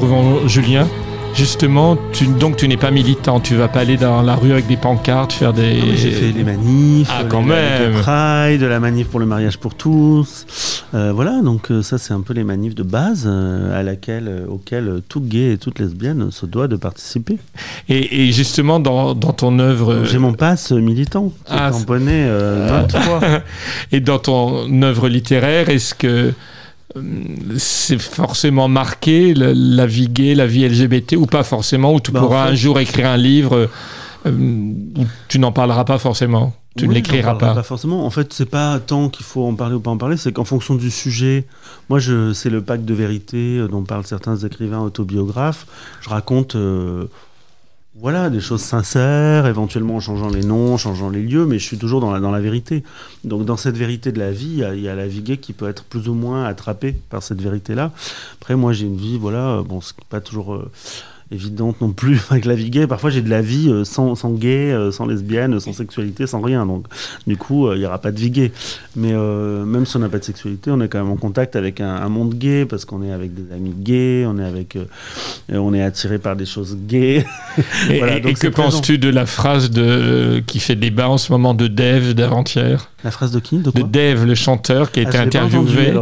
[0.00, 0.86] retrouvons Julien.
[1.34, 4.66] Justement, tu, donc tu n'es pas militant, tu vas pas aller dans la rue avec
[4.66, 5.80] des pancartes, faire des...
[5.82, 7.92] Ah, J'ai fait les manifs, Ah, quand les même.
[8.00, 10.46] Pride, la manif pour le mariage pour tous.
[10.94, 14.28] Euh, voilà, donc euh, ça c'est un peu les manifs de base euh, à laquelle,
[14.28, 17.36] euh, auxquelles tout gay et toute lesbienne se doit de participer.
[17.90, 20.04] Et, et justement, dans, dans ton œuvre...
[20.04, 22.82] J'ai mon passe militant qui Ah, est tamponné euh.
[23.92, 26.32] Et dans ton œuvre littéraire, est-ce que
[27.58, 32.10] c'est forcément marqué la, la vie gay, la vie LGBT, ou pas forcément, ou tu
[32.10, 33.68] Bah, en pourras fait- un jour écrire un livre
[34.26, 37.54] euh, où tu n'en parleras pas forcément Tu ne l'écriras pas.
[37.54, 38.04] Pas forcément.
[38.06, 40.44] En fait, c'est pas tant qu'il faut en parler ou pas en parler, c'est qu'en
[40.44, 41.44] fonction du sujet.
[41.88, 45.66] Moi, je, c'est le pacte de vérité euh, dont parlent certains écrivains autobiographes.
[46.00, 46.54] Je raconte.
[46.56, 47.04] euh,
[47.98, 51.78] voilà, des choses sincères, éventuellement en changeant les noms, changeant les lieux, mais je suis
[51.78, 52.84] toujours dans la, vérité.
[53.24, 55.84] Donc dans cette vérité de la vie, il y a- la vie qui peut être
[55.84, 57.92] plus ou moins attrapée par cette vérité-là.
[58.34, 60.70] Après, moi j'ai une vie, voilà, bon, c'est pas toujours euh,
[61.32, 62.86] évidente non plus avec la vie gay.
[62.86, 66.40] Parfois j'ai de la vie euh, sans, sans gay, euh, sans lesbienne, sans sexualité, sans
[66.40, 66.66] rien.
[66.66, 66.86] Donc
[67.26, 68.52] du coup, euh, il y aura pas de vie gay.
[68.94, 71.56] Mais euh, même si on n'a pas de sexualité, on est quand même en contact
[71.56, 74.76] avec un, un monde gay parce qu'on est avec des amis gays, on est avec,
[74.76, 74.84] euh,
[75.50, 77.24] on est attiré par des choses gays.
[77.90, 81.18] Et, Voilà, et- donc et que penses-tu de la phrase de, qui fait débat en
[81.18, 82.90] ce moment de Dave d'avant-hier?
[83.04, 83.58] La phrase de qui?
[83.58, 83.82] De De quoi?
[83.84, 85.92] Dave, le chanteur, qui a Ah, été entendu, interviewé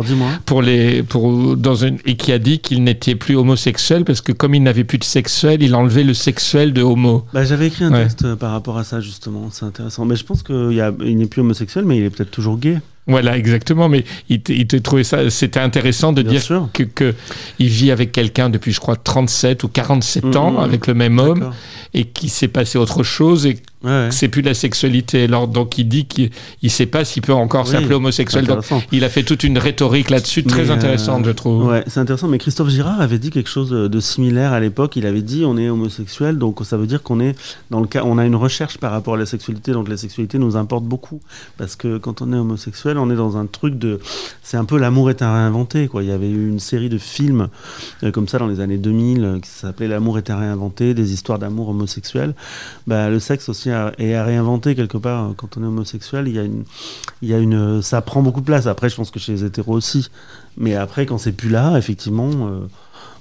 [0.47, 4.33] pour les, pour, dans une, et qui a dit qu'il n'était plus homosexuel parce que
[4.33, 7.25] comme il n'avait plus de sexuel, il enlevait le sexuel de homo.
[7.33, 8.03] Bah, J'avais écrit un Ouais.
[8.03, 9.49] texte euh, par rapport à ça, justement.
[9.53, 10.05] C'est intéressant.
[10.05, 12.81] Mais je pense qu'il n'est plus homosexuel, mais il est peut-être toujours gay.
[13.07, 13.89] Voilà, exactement.
[13.89, 16.69] Mais il, il te trouvait ça, c'était intéressant de Bien dire sûr.
[16.73, 17.15] que, que
[17.59, 20.59] il vit avec quelqu'un depuis, je crois, 37 ou 47 Mhm, ans, mhm.
[20.61, 21.51] avec le même homme,
[21.93, 25.25] et qu'il s'est passé autre chose et Ouais, c'est plus de la sexualité.
[25.25, 26.31] Alors, donc, il dit qu'il
[26.63, 28.47] ne sait pas s'il peut encore Oui, s'appeler homosexuel.
[28.47, 31.67] Donc, il a fait toute une rhétorique là-dessus, très Mais, euh, intéressante, je trouve.
[31.67, 32.29] Ouais, c'est intéressant.
[32.29, 34.97] Mais Christophe Girard avait dit quelque chose de similaire à l'époque.
[34.97, 37.37] Il avait dit on est homosexuel, donc ça veut dire qu'on est
[37.71, 39.73] dans le cas, on a une recherche par rapport à la sexualité.
[39.73, 41.21] Donc la sexualité nous importe beaucoup
[41.59, 44.01] parce que quand on est homosexuel, on est dans un truc de,
[44.43, 45.89] c'est un peu l'amour est à réinventer.
[45.89, 46.03] Quoi.
[46.03, 47.49] Il y avait eu une série de films
[48.03, 51.13] euh, comme ça dans les années 2000 euh, qui s'appelait L'amour est à réinventer, des
[51.13, 52.35] histoires d'amour homosexuel.
[52.87, 55.33] Bah, le sexe aussi est à réinventer quelque part.
[55.37, 56.65] Quand on est homosexuel, il y a une,
[57.23, 58.67] il y une, ça prend beaucoup de place.
[58.67, 60.11] Après, je pense que chez les hétéros aussi.
[60.57, 62.61] Mais après, quand c'est plus là, effectivement, euh,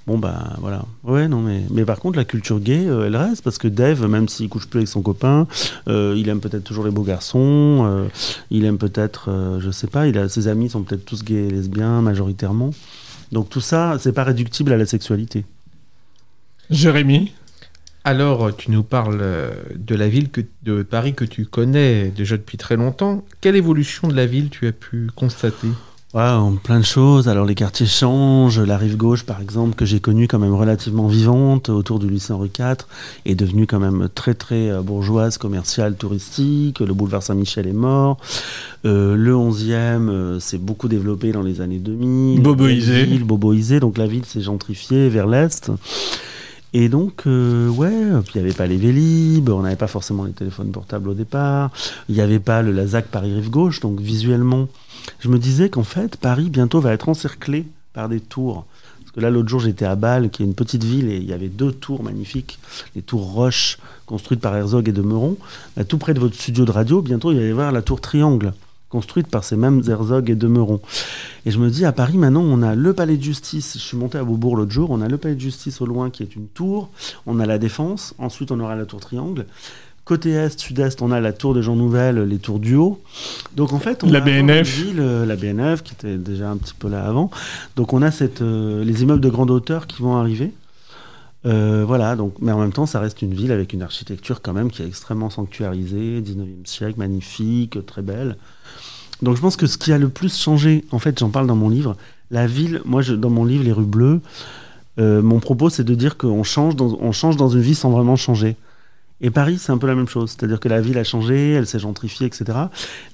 [0.08, 0.86] bon bah voilà.
[1.04, 4.06] Ouais, non, mais, mais par contre, la culture gay, euh, elle reste parce que Dave,
[4.08, 5.48] même s'il couche plus avec son copain,
[5.88, 7.84] euh, il aime peut-être toujours les beaux garçons.
[7.86, 8.08] euh,
[8.52, 11.48] il aime peut-être, euh, je sais pas, il a ses amis sont peut-être tous gays
[11.48, 12.72] et lesbiens majoritairement.
[13.32, 15.46] Donc tout ça, c'est pas réductible à la sexualité.
[16.70, 17.34] Jérémy?
[18.06, 19.24] Alors, tu nous parles
[19.76, 23.24] de la ville que, de Paris que tu connais déjà depuis très longtemps.
[23.40, 25.70] Quelle évolution de la ville tu as pu constater?
[26.14, 27.28] Wow, plein de choses.
[27.28, 28.60] Alors les quartiers changent.
[28.60, 32.34] La rive gauche, par exemple, que j'ai connue quand même relativement vivante autour du lycée
[32.34, 32.86] Henri IV,
[33.26, 36.82] est devenue quand même très très euh, bourgeoise, commerciale, touristique.
[36.82, 38.18] Le boulevard Saint-Michel est mort.
[38.86, 42.44] Euh, le 11e euh, s'est beaucoup développé dans les années 2000.
[42.44, 42.92] Boboisé.
[42.92, 43.80] Belleville, boboisé.
[43.80, 45.72] Donc la ville s'est gentrifiée vers l'est.
[46.76, 47.92] Et donc, euh, ouais,
[48.24, 51.14] puis il n'y avait pas les Vélib, on n'avait pas forcément les téléphones portables au
[51.14, 51.70] départ,
[52.10, 54.68] il n'y avait pas le Lazac Paris-Rive-Gauche, donc visuellement,
[55.20, 58.66] je me disais qu'en fait, Paris bientôt va être encerclé par des tours.
[59.00, 61.26] Parce que là, l'autre jour, j'étais à Bâle, qui est une petite ville, et il
[61.26, 62.60] y avait deux tours magnifiques,
[62.96, 65.38] les tours Roche, construites par Herzog et de Meuron.
[65.78, 68.02] Là, tout près de votre studio de radio, bientôt, il va y avoir la tour
[68.02, 68.54] Triangle,
[68.90, 70.80] construite par ces mêmes Herzog et de Meuron.
[71.46, 73.74] Et je me dis, à Paris, maintenant, on a le palais de justice.
[73.74, 74.92] Je suis monté à Beaubourg l'autre jour.
[74.92, 76.90] On a le palais de justice au loin, qui est une tour.
[77.26, 78.14] On a la Défense.
[78.18, 79.46] Ensuite, on aura la tour Triangle.
[80.06, 83.02] Côté est, sud-est, on a la tour de Jean Nouvel, les tours du Haut.
[83.56, 84.68] Donc en fait, on La avoir BNF.
[84.68, 87.32] ville, euh, la BNF, qui était déjà un petit peu là avant.
[87.78, 90.52] Donc on a cette, euh, les immeubles de grande hauteur qui vont arriver.
[91.46, 94.54] Euh, voilà, donc, mais en même temps, ça reste une ville avec une architecture quand
[94.54, 98.38] même qui est extrêmement sanctuarisée, 19e siècle, magnifique, très belle.
[99.22, 101.56] Donc je pense que ce qui a le plus changé, en fait, j'en parle dans
[101.56, 101.96] mon livre,
[102.32, 104.22] la ville, moi, je, dans mon livre Les rues bleues,
[105.00, 107.90] euh, mon propos, c'est de dire qu'on change, dans, on change dans une vie sans
[107.90, 108.56] vraiment changer.
[109.24, 110.32] Et Paris, c'est un peu la même chose.
[110.32, 112.46] C'est-à-dire que la ville a changé, elle s'est gentrifiée, etc.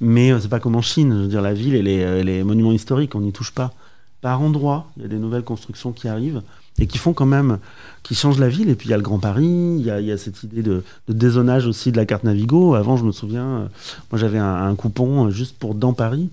[0.02, 1.14] Mais euh, c'est pas comme en Chine.
[1.16, 3.74] Je veux dire, la ville, elle est, elle est monument historique, on n'y touche pas.
[4.22, 6.42] Par endroits, il y a des nouvelles constructions qui arrivent
[6.78, 7.60] et qui font quand même,
[8.04, 8.70] qui changent la ville.
[8.70, 10.44] Et puis il y a le Grand Paris, il y a, il y a cette
[10.44, 12.74] idée de, de dézonage aussi de la carte Navigo.
[12.74, 13.66] Avant, je me souviens, euh,
[14.12, 16.30] moi j'avais un, un coupon euh, juste pour dans Paris.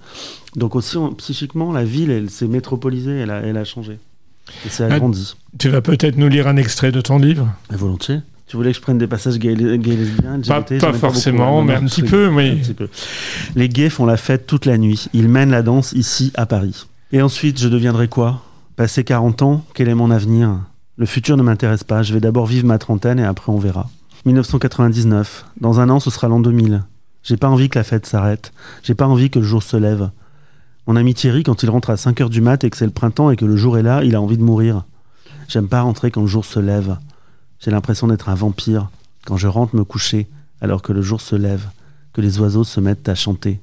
[0.56, 3.98] Donc aussi, on- psychiquement, la ville, elle s'est métropolisée, elle a, elle a changé.
[4.64, 5.34] Et c'est Ah, agrandi.
[5.58, 7.48] Tu vas peut-être nous lire un extrait de ton livre?
[7.72, 8.20] Et volontiers.
[8.46, 11.64] Tu voulais que je prenne des passages gays, gays lesbiens Pas- forcément, hein.
[11.64, 12.50] mais un petit peu, oui.
[12.50, 12.88] un petit peu.
[13.56, 15.08] Les gays font la fête toute la nuit.
[15.12, 16.86] Ils mènent la danse ici, à Paris.
[17.12, 18.42] Et ensuite, je deviendrai quoi?
[18.76, 20.60] Passer 40 ans, quel est mon avenir?
[20.96, 23.88] Le futur ne m'intéresse pas, je vais d'abord vivre ma trentaine et après on verra.
[24.26, 26.82] 1999, dans un an ce sera l'an 2000.
[27.22, 30.10] J'ai pas envie que la fête s'arrête, j'ai pas envie que le jour se lève.
[30.86, 33.30] Mon ami Thierry, quand il rentre à 5h du mat et que c'est le printemps
[33.30, 34.84] et que le jour est là, il a envie de mourir.
[35.48, 36.96] J'aime pas rentrer quand le jour se lève.
[37.66, 38.90] J'ai l'impression d'être un vampire
[39.24, 40.28] quand je rentre me coucher
[40.60, 41.66] alors que le jour se lève,
[42.12, 43.58] que les oiseaux se mettent à chanter.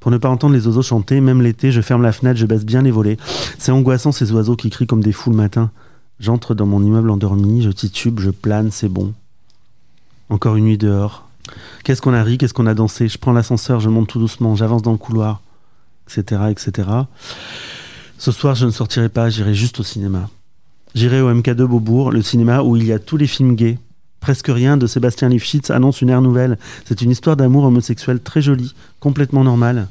[0.00, 2.64] Pour ne pas entendre les oiseaux chanter, même l'été, je ferme la fenêtre, je baisse
[2.64, 3.16] bien les volets.
[3.58, 5.70] C'est angoissant ces oiseaux qui crient comme des fous le matin.
[6.18, 9.14] J'entre dans mon immeuble endormi, je titube, je plane, c'est bon.
[10.28, 11.28] Encore une nuit dehors.
[11.84, 13.06] Qu'est-ce qu'on a ri, qu'est-ce qu'on a dansé?
[13.06, 15.42] Je prends l'ascenseur, je monte tout doucement, j'avance dans le couloir,
[16.08, 16.88] etc., etc.
[18.18, 20.28] Ce soir, je ne sortirai pas, j'irai juste au cinéma.
[20.96, 23.78] J'irai au MK2 Beaubourg, le cinéma où il y a tous les films gays.
[24.18, 26.56] Presque rien de Sébastien Lifshitz annonce une ère nouvelle.
[26.86, 29.88] C'est une histoire d'amour homosexuel très jolie, complètement normale.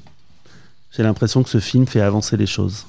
[0.91, 2.87] J'ai l'impression que ce film fait avancer les choses.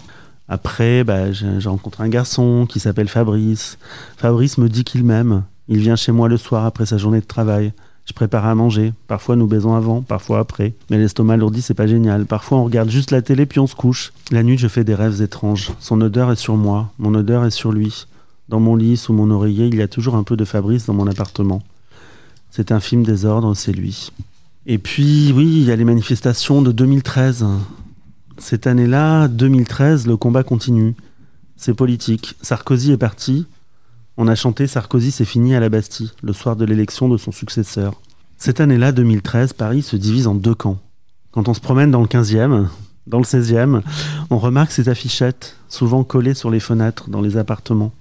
[0.49, 3.77] Après, bah, j'ai rencontré un garçon qui s'appelle Fabrice.
[4.17, 5.43] Fabrice me dit qu'il m'aime.
[5.69, 7.75] Il vient chez moi le soir après sa journée de travail.
[8.07, 8.93] Je prépare à manger.
[9.09, 10.75] Parfois nous baisons avant, parfois après.
[10.91, 12.25] Mais l'estomac lourdi, c'est pas génial.
[12.25, 14.13] Parfois on regarde juste la télé puis on se couche.
[14.31, 15.73] La nuit, je fais des rêves étranges.
[15.81, 18.07] Son odeur est sur moi, mon odeur est sur lui.
[18.49, 20.95] Dans mon lit, sous mon oreiller, il y a toujours un peu de Fabrice dans
[20.95, 21.63] mon appartement.
[22.51, 24.13] C'est un film désordre, c'est lui.
[24.67, 27.45] Et puis, oui, il y a les manifestations de 2013.
[28.39, 30.95] Cette année-là, 2013, le combat continue.
[31.57, 32.37] C'est politique.
[32.43, 33.47] Sarkozy est parti.
[34.19, 37.33] On a chanté Sarkozy c'est fini à la Bastille, le soir de l'élection de son
[37.33, 38.01] successeur.
[38.39, 40.79] Cette année-là, 2013, Paris se divise en deux camps.
[41.33, 42.67] Quand on se promène dans le 15e,
[43.07, 43.83] dans le 16e,
[44.31, 47.93] on remarque ces affichettes, souvent collées sur les fenêtres dans les appartements.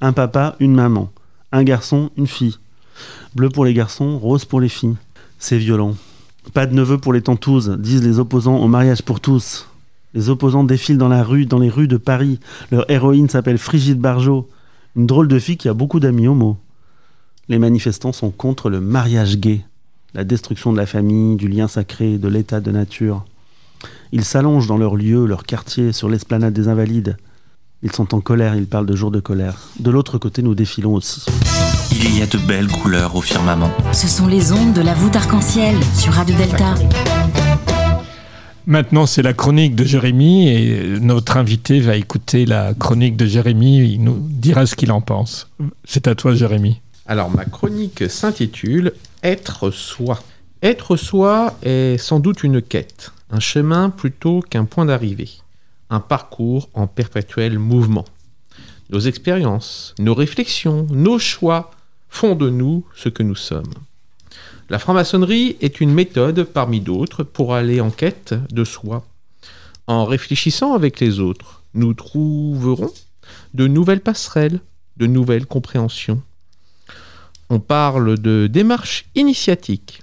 [0.00, 1.10] Un papa, une maman.
[1.50, 2.58] Un garçon, une fille.
[3.34, 4.96] Bleu pour les garçons, rose pour les filles.
[5.40, 5.96] C'est violent.
[6.54, 9.66] Pas de neveu pour les tantouses, disent les opposants au mariage pour tous.
[10.14, 12.38] Les opposants défilent dans la rue, dans les rues de Paris.
[12.70, 14.48] Leur héroïne s'appelle Frigide Barjot,
[14.96, 16.56] une drôle de fille qui a beaucoup d'amis homo.
[17.48, 19.64] Les manifestants sont contre le mariage gay,
[20.14, 23.24] la destruction de la famille, du lien sacré, de l'état de nature.
[24.10, 27.18] Ils s'allongent dans leur lieu, leur quartier, sur l'esplanade des Invalides.
[27.82, 29.68] Ils sont en colère, ils parlent de jours de colère.
[29.78, 31.26] De l'autre côté, nous défilons aussi.
[31.92, 33.70] Il y a de belles couleurs au firmament.
[33.92, 36.74] Ce sont les ondes de la voûte arc-en-ciel sur Radio Delta.
[38.68, 43.92] Maintenant, c'est la chronique de Jérémy et notre invité va écouter la chronique de Jérémy.
[43.92, 45.48] Il nous dira ce qu'il en pense.
[45.84, 46.80] C'est à toi, Jérémy.
[47.06, 48.92] Alors, ma chronique s'intitule
[49.22, 50.20] Être soi.
[50.64, 55.30] Être soi est sans doute une quête, un chemin plutôt qu'un point d'arrivée,
[55.88, 58.04] un parcours en perpétuel mouvement.
[58.90, 61.70] Nos expériences, nos réflexions, nos choix
[62.08, 63.74] font de nous ce que nous sommes.
[64.68, 69.06] La franc-maçonnerie est une méthode parmi d'autres pour aller en quête de soi.
[69.86, 72.92] En réfléchissant avec les autres, nous trouverons
[73.54, 74.58] de nouvelles passerelles,
[74.96, 76.20] de nouvelles compréhensions.
[77.48, 80.02] On parle de démarche initiatique.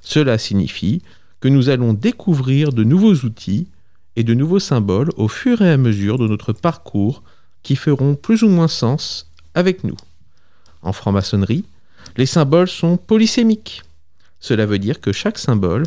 [0.00, 1.02] Cela signifie
[1.40, 3.66] que nous allons découvrir de nouveaux outils
[4.14, 7.24] et de nouveaux symboles au fur et à mesure de notre parcours
[7.64, 9.96] qui feront plus ou moins sens avec nous.
[10.82, 11.64] En franc-maçonnerie,
[12.16, 13.82] les symboles sont polysémiques.
[14.40, 15.84] Cela veut dire que chaque symbole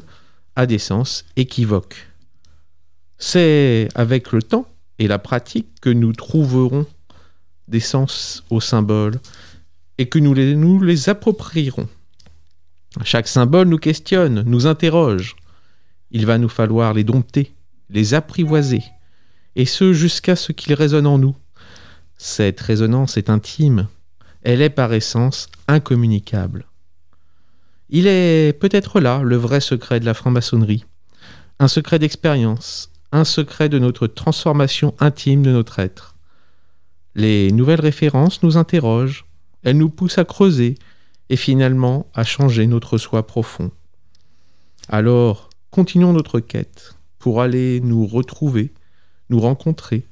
[0.56, 2.08] a des sens équivoques.
[3.18, 4.68] C'est avec le temps
[5.00, 6.86] et la pratique que nous trouverons
[7.68, 9.20] des sens aux symboles
[9.98, 11.88] et que nous les, nous les approprierons.
[13.04, 15.36] Chaque symbole nous questionne, nous interroge.
[16.12, 17.54] Il va nous falloir les dompter,
[17.90, 18.84] les apprivoiser,
[19.56, 21.36] et ce jusqu'à ce qu'ils résonnent en nous.
[22.18, 23.88] Cette résonance est intime,
[24.44, 26.66] elle est par essence incommunicable.
[27.94, 30.86] Il est peut-être là le vrai secret de la franc-maçonnerie,
[31.60, 36.16] un secret d'expérience, un secret de notre transformation intime de notre être.
[37.16, 39.26] Les nouvelles références nous interrogent,
[39.64, 40.76] elles nous poussent à creuser
[41.28, 43.72] et finalement à changer notre soi profond.
[44.88, 48.72] Alors, continuons notre quête pour aller nous retrouver,
[49.30, 50.06] nous rencontrer,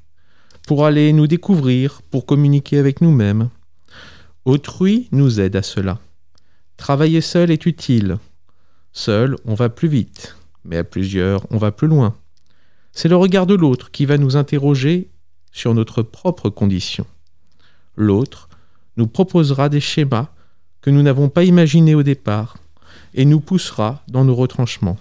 [0.68, 3.50] pour aller nous découvrir, pour communiquer avec nous-mêmes.
[4.44, 5.98] Autrui nous aide à cela.
[6.80, 8.20] Travailler seul est utile.
[8.94, 12.16] Seul, on va plus vite, mais à plusieurs, on va plus loin.
[12.94, 15.12] C'est le regard de l'autre qui va nous interroger
[15.52, 17.06] sur notre propre condition.
[17.98, 18.48] L'autre
[18.96, 20.30] nous proposera des schémas
[20.80, 22.56] que nous n'avons pas imaginés au départ
[23.14, 24.98] et nous poussera dans nos retranchements.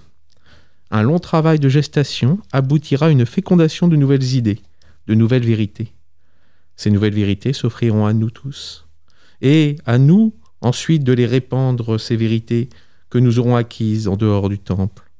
[0.90, 4.60] Un long travail de gestation aboutira à une fécondation de nouvelles idées,
[5.06, 5.92] de nouvelles vérités.
[6.74, 8.84] Ces nouvelles vérités s'offriront à nous tous.
[9.40, 12.68] Et à nous ensuite de les répandre, ces vérités
[13.10, 15.10] que nous aurons acquises en dehors du temple,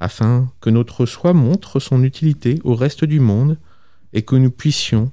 [0.00, 3.58] afin que notre soi montre son utilité au reste du monde
[4.12, 5.10] et que nous puissions,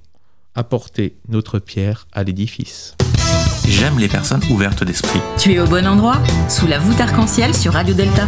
[0.54, 2.96] apporter notre pierre à l'édifice.
[3.66, 5.20] J'aime les personnes ouvertes d'esprit.
[5.38, 8.28] Tu es au bon endroit, sous la voûte arc-en-ciel sur Radio Delta.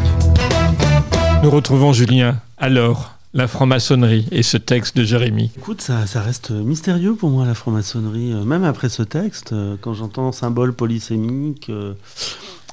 [1.43, 2.39] Nous retrouvons Julien.
[2.57, 5.51] Alors, la franc-maçonnerie et ce texte de Jérémie.
[5.57, 8.31] Écoute, ça, ça reste mystérieux pour moi, la franc-maçonnerie.
[8.34, 11.93] Euh, Même après ce texte, euh, quand j'entends symbole polysémique, euh,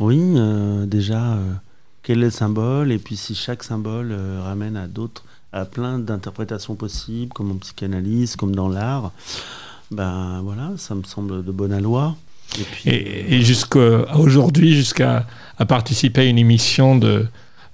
[0.00, 1.52] oui, euh, déjà, euh,
[2.02, 2.92] quel est le symbole?
[2.92, 8.36] Et puis si chaque symbole ramène à d'autres, à plein d'interprétations possibles, comme en psychanalyse,
[8.36, 9.12] comme dans l'art,
[9.90, 12.16] ben voilà, ça me semble de bonne loi.
[12.58, 15.26] Et puis, Et, et jusqu'à aujourd'hui, jusqu'à
[15.58, 17.26] à participer à une émission de,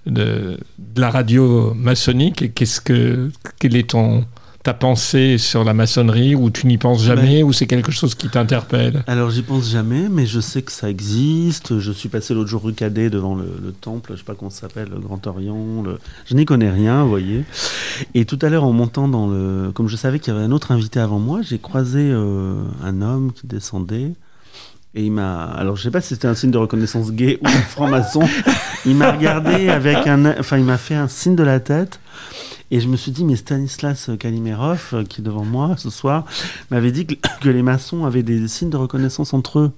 [0.06, 4.24] de, de la radio maçonnique, et qu'est-ce que, quelle est ton,
[4.62, 8.28] ta pensée sur la maçonnerie, ou tu n'y penses jamais, ou c'est quelque chose qui
[8.28, 9.04] t'interpelle?
[9.06, 11.78] Alors j'y pense jamais, mais je sais que ça existe.
[11.78, 14.50] Je suis passé l'autre jour rue Cadet devant le, le temple, je sais pas comment
[14.50, 15.82] ça s'appelle, le Grand Orient.
[15.84, 17.44] le- Je n'y connais rien, vous voyez.
[18.14, 20.50] Et tout à l'heure, en montant dans le, comme je savais qu'il y avait un
[20.52, 24.12] autre invité avant moi, j'ai croisé euh, un homme qui descendait.
[24.98, 25.44] Et il m'a.
[25.44, 28.22] Alors, je sais pas si c'était un signe de reconnaissance gay ou franc-maçon.
[28.86, 30.24] Il m'a regardé avec un.
[30.40, 32.00] Enfin, il m'a fait un signe de la tête.
[32.72, 36.24] Et je me suis dit, mais Stanislas Kalimerov, euh, qui est devant moi ce soir,
[36.72, 39.72] m'avait dit que, que les maçons avaient des signes de reconnaissance entre eux.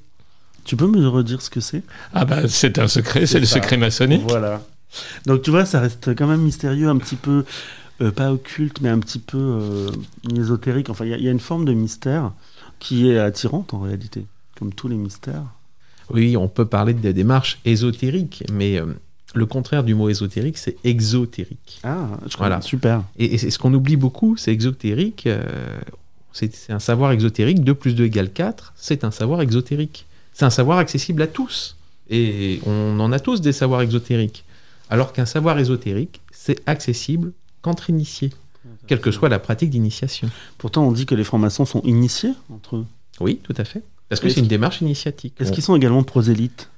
[0.64, 1.82] Tu peux me redire ce que c'est?
[2.14, 3.56] Ah bah c'est un secret, c'est le ça.
[3.56, 4.22] secret maçonnique.
[4.28, 4.62] Voilà.
[5.26, 7.44] Donc tu vois, ça reste quand même mystérieux, un petit peu,
[8.00, 9.90] euh, pas occulte, mais un petit peu euh,
[10.34, 10.88] ésotérique.
[10.90, 12.32] Enfin, il y a- il y, a une forme de mystère
[12.78, 14.24] qui est attirante en réalité,
[14.58, 15.44] comme tous les mystères.
[16.10, 18.86] Oui, on peut parler de démarche ésotérique, mais euh,
[19.34, 21.80] le contraire du mot ésotérique, c'est exotérique.
[21.84, 22.56] Ah, je Voilà.
[22.56, 22.68] comprends.
[22.68, 23.02] Super.
[23.18, 25.26] Et, et c'est ce qu'on oublie beaucoup, c'est exotérique.
[25.26, 25.42] euh,
[26.32, 27.62] c'est c'est un savoir exotérique.
[27.62, 28.72] 2 plus 2 égale 4.
[28.76, 30.06] C'est un savoir exotérique.
[30.32, 31.76] C'est un savoir accessible à tous.
[32.10, 34.44] Et on en a tous des savoirs exotériques.
[34.88, 38.30] Alors qu'un savoir ésotérique, c'est accessible qu'entre initiés,
[38.86, 40.30] quelle que soit la pratique d'initiation.
[40.56, 42.86] Pourtant, on dit que les francs-maçons sont initiés entre eux.
[43.20, 43.82] Oui, tout à fait.
[44.08, 45.34] Parce que Est-ce c'est une démarche initiatique.
[45.38, 46.70] Est-ce qu'ils sont également prosélytes?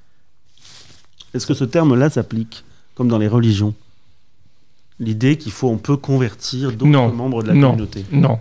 [1.33, 2.63] Est-ce que ce terme-là s'applique
[2.95, 3.73] comme dans les religions?
[4.99, 8.05] L'idée qu'il faut, on peut convertir d'autres membres de la non, communauté.
[8.11, 8.39] non.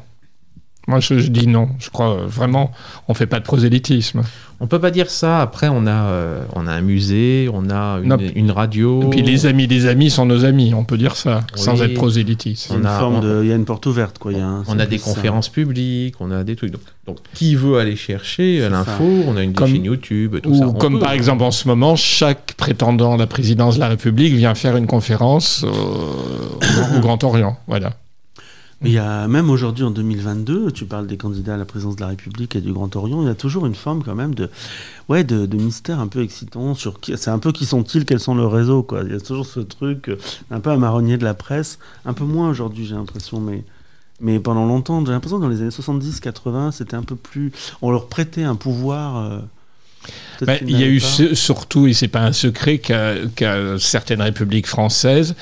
[0.89, 1.69] Moi, je, je dis non.
[1.79, 2.73] Je crois euh, vraiment,
[3.07, 4.23] on fait pas de prosélytisme.
[4.63, 5.41] On peut pas dire ça.
[5.41, 8.01] Après, on a, euh, on a un musée, on a
[8.35, 9.03] une, radio.
[9.05, 11.95] Et puis les amis des amis sont nos amis, on peut dire ça, sans être
[11.95, 12.67] prosélytiste.
[12.71, 14.19] Il y a une On a- forme on- de, il y a une porte ouverte,
[14.19, 14.33] quoi.
[14.33, 15.05] a On a des ça.
[15.05, 16.73] conférences publiques, on a des trucs.
[16.73, 19.05] Donc, donc, qui veut aller chercher l'info?
[19.29, 20.67] On a une Comme- chaîne YouTube, tout Ou ça.
[20.79, 21.01] Comme peut.
[21.01, 24.77] par exemple en ce moment, chaque prétendant à la présidence de la République vient faire
[24.77, 25.69] une conférence euh,
[26.95, 27.57] au, au Grand Orient.
[27.67, 27.93] Voilà.
[28.83, 31.97] Mais il y a, même aujourd'hui, en 2022, tu parles des candidats à la présidence
[31.97, 34.35] de la République et du Grand Orient, il y a toujours une forme quand même
[34.35, 34.49] de,
[35.11, 38.21] ouais, de, de mystère un peu excitant sur qui, c'est un peu qui sont-ils, quels
[38.21, 39.03] sont leurs réseaux, quoi.
[39.05, 40.17] Il y a toujours ce truc, euh,
[40.51, 43.65] un peu un marronnier de la presse, un peu moins aujourd'hui, j'ai l'impression, mais,
[44.21, 47.53] mais pendant longtemps, j'ai l'impression que dans les années 70-80, c'était un peu plus,
[47.83, 49.19] on leur prêtait un pouvoir.
[49.19, 49.39] euh,
[50.67, 53.15] il y a eu ce- surtout, et c'est pas un secret, qu'à
[53.79, 55.35] certaines républiques françaises,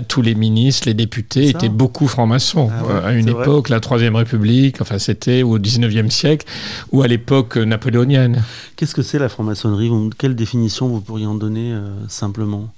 [0.00, 2.70] tous les ministres, les députés étaient beaucoup francs-maçons.
[2.72, 3.42] Ah ouais, Euh, à une vrai.
[3.42, 6.46] époque, la Troisième République, enfin c'était au 19e siècle,
[6.92, 8.42] ou à l'époque euh, napoléonienne.
[8.76, 9.90] Qu'est-ce que c'est la franc-maçonnerie?
[10.18, 12.72] Quelle définition vous pourriez en donner euh, simplement?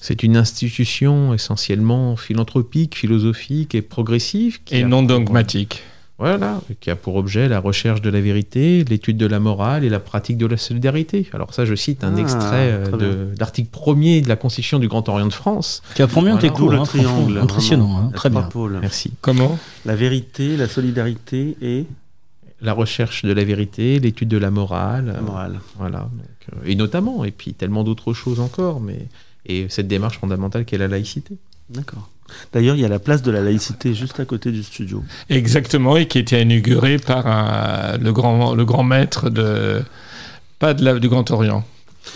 [0.00, 4.60] C'est une institution essentiellement philanthropique, philosophique et progressive.
[4.64, 5.82] qui Et non pour- dogmatique.
[6.18, 9.90] Voilà, qui a pour objet la recherche de la vérité, l'étude de la morale et
[9.90, 11.28] la pratique de la solidarité.
[11.34, 14.88] Alors ça, je cite un Ah, extrait euh, de l'article premier de la Constitution du
[14.88, 15.82] Grand Orient de France.
[15.94, 17.36] Tu apprends bien tes cours, le hein, triangle.
[17.36, 18.48] impressionnant, hein, La très bien.
[18.80, 19.12] Merci.
[19.20, 19.58] Comment?
[19.84, 21.84] La vérité, la solidarité et
[22.62, 25.12] La recherche de la vérité, l'étude de la morale.
[25.14, 25.60] la morale.
[25.76, 25.98] Voilà.
[25.98, 26.10] donc,
[26.54, 29.06] euh, et notamment, et puis tellement d'autres choses encore, mais
[29.44, 31.36] et cette démarche fondamentale qu'est la laïcité.
[31.68, 32.08] D'accord.
[32.52, 35.02] D'ailleurs, il y a la place de la laïcité juste à côté du studio.
[35.28, 39.82] Exactement, et qui a été inauguré par un- le, grand, le grand maître de.
[40.58, 41.64] Pas de la- du Grand Orient,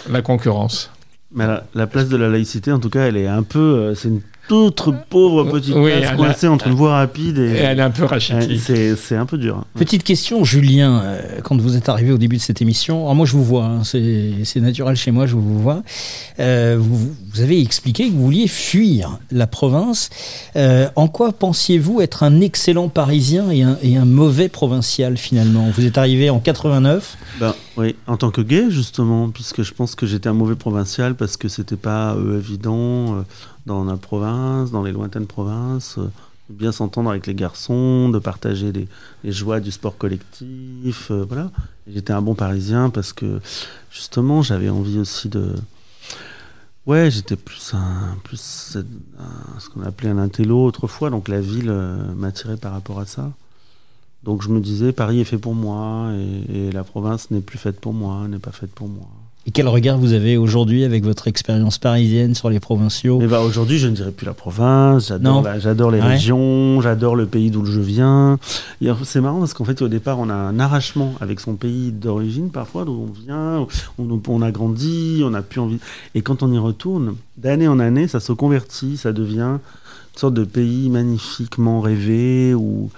[0.08, 0.90] la concurrence.
[1.34, 3.58] Mais la, la place de la laïcité, en tout cas, elle est un peu.
[3.58, 7.38] euh, c'est une toute pauvre petite Oui, place elle a- coincée entre une voie rapide
[7.38, 7.52] et.
[7.52, 8.60] Et elle est un peu rachitique.
[8.60, 9.58] c'est c'est un peu dur.
[9.58, 9.64] hein.
[9.74, 13.26] Petite question, Julien, euh, quand vous êtes arrivé au début de cette émission, alors moi
[13.26, 15.82] je vous vois, hein, c'est c'est naturel chez moi, je vous vois.
[16.40, 20.10] Euh, vous, vous avez expliqué que vous vouliez fuir la province.
[20.56, 25.68] Euh, en quoi pensiez-vous être un excellent Parisien et un, et un mauvais provincial finalement?
[25.76, 27.16] Vous êtes arrivé en 89.
[27.38, 31.14] Ben, oui, en tant que gay, justement, puisque je pense que j'étais un mauvais provincial
[31.14, 33.22] parce que c'était pas euh, évident euh,
[33.66, 36.10] dans la province, dans les lointaines provinces, euh,
[36.48, 38.88] de bien s'entendre avec les garçons, de partager les,
[39.32, 41.50] joies du sport collectif, euh, voilà.
[41.86, 43.40] J'étais un bon parisien parce que,
[43.90, 45.54] justement, j'avais envie aussi de.
[46.86, 48.40] Ouais, j'étais plus un, plus
[49.58, 53.30] ce qu'on appelait un intello autrefois, donc la ville euh, m'attirait par rapport à ça.
[54.24, 56.10] Donc je me disais, Paris est fait pour moi
[56.52, 59.08] et la province n'est plus faite pour moi, n'est pas faite pour moi.
[59.46, 63.40] Et quel regard vous avez aujourd'hui avec votre expérience parisienne sur les provinciaux Mais bah
[63.40, 65.08] aujourd'hui, je ne dirais plus la province.
[65.08, 65.42] J'adore, Non.
[65.42, 66.08] la- j'adore les Ouais.
[66.08, 68.38] régions, j'adore le pays d'où je viens.
[68.82, 71.90] Et c'est marrant parce qu'en fait, au départ, on a un arrachement avec son pays
[71.90, 73.66] d'origine, parfois, d'où on vient,
[73.98, 75.78] on, on a grandi, on a plus envie.
[76.14, 79.56] Et quand on y retourne, d'année en année, ça se convertit, ça devient
[80.12, 82.90] une sorte de pays magnifiquement rêvé où,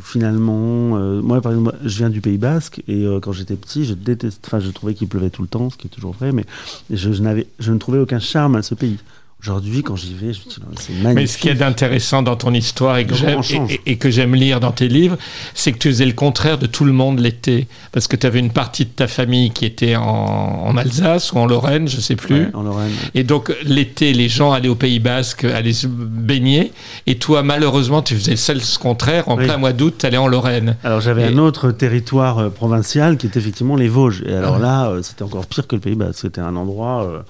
[0.00, 3.84] finalement, euh, moi par exemple, je viens du Pays Basque et euh, quand j'étais petit,
[3.84, 6.32] je déteste, enfin, je trouvais qu'il pleuvait tout le temps, ce qui est toujours vrai,
[6.32, 6.44] mais
[6.90, 8.98] je, je n'avais, je ne trouvais aucun charme à ce pays.
[9.42, 11.14] Aujourd'hui, quand j'y vais, je me dis, c'est magnifique.
[11.14, 13.72] Mais ce qu'il y a d'intéressant dans ton histoire et que j'aime grand change.
[13.72, 15.16] et, et que j'aime lire dans tes livres,
[15.54, 18.38] c'est que tu faisais le contraire de tout le monde l'été, parce que tu avais
[18.38, 22.16] une partie de ta famille qui était en, en Alsace ou en Lorraine, je sais
[22.16, 22.34] plus.
[22.42, 22.92] Ouais, en Lorraine.
[23.14, 26.72] Et donc l'été, les gens allaient au Pays Basque, allaient se baigner,
[27.06, 29.28] et toi, malheureusement, tu faisais le seul contraire.
[29.28, 29.44] En Oui.
[29.44, 30.76] plein mois d'août, tu allais en Lorraine.
[30.84, 34.22] Alors j'avais Et- un autre territoire euh, provincial qui était effectivement les Vosges.
[34.26, 34.62] Et alors Ah ouais.
[34.62, 36.18] là, euh, c'était encore pire que le Pays Basque.
[36.20, 37.20] C'était un endroit euh,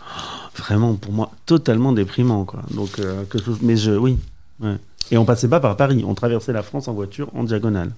[0.60, 2.44] vraiment pour moi totalement déprimant.
[2.44, 2.62] Quoi.
[2.72, 4.16] Donc, euh, que ce- mais je, oui.
[4.60, 4.76] ouais.
[5.10, 6.04] Et on passait pas par Paris.
[6.06, 7.90] On traversait la France en voiture en diagonale.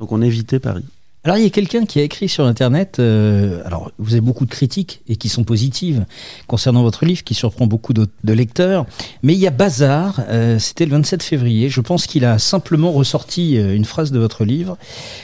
[0.00, 0.84] Donc on évitait Paris.
[1.24, 4.44] Alors, il y a quelqu'un qui a écrit sur Internet, euh, alors vous avez beaucoup
[4.44, 6.06] de critiques et qui sont positives
[6.46, 8.86] concernant votre livre, qui surprend beaucoup de, de lecteurs,
[9.24, 12.92] mais il y a Bazar, euh, c'était le 27 février, je pense qu'il a simplement
[12.92, 14.78] ressorti une phrase de votre livre,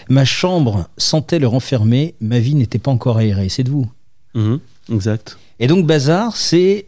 [0.08, 3.86] Ma chambre sentait le renfermer, ma vie n'était pas encore aérée, c'est de vous.
[4.34, 4.58] Mhm,
[4.92, 5.38] Exact.
[5.62, 6.86] Et donc Bazar, c'est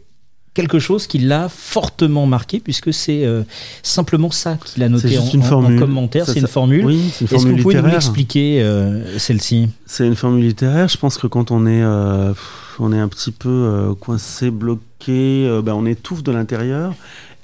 [0.53, 3.43] quelque chose qui l'a fortement marqué, puisque c'est euh,
[3.83, 6.85] simplement ça qu'il a noté en, une en- commentaire, c'est une formule.
[6.85, 9.69] Oui, Est-ce que vous pouvez nous l'expliquer, euh, celle-ci?
[9.85, 10.89] C'est une formule littéraire.
[10.89, 12.33] Je pense que quand on est, euh,
[12.79, 16.93] on est un petit peu coincé, bloqué, ben, on étouffe de l'intérieur.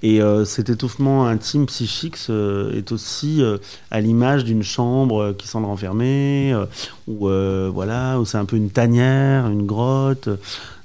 [0.04, 3.58] Et euh, cet étouffement intime, psychique, est aussi euh,
[3.92, 8.72] à l'image d'une chambre euh, qui semble renfermée, euh, voilà, où c'est un peu une
[8.72, 10.30] tanière, une grotte.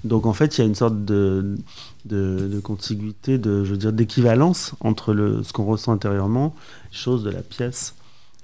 [0.04, 1.56] Donc en fait, il y a une sorte de,
[2.04, 6.54] de, contiguïté, de, je veux dire, d'équivalence entre le, ce qu'on ressent intérieurement,
[6.92, 7.95] les choses de la pièce.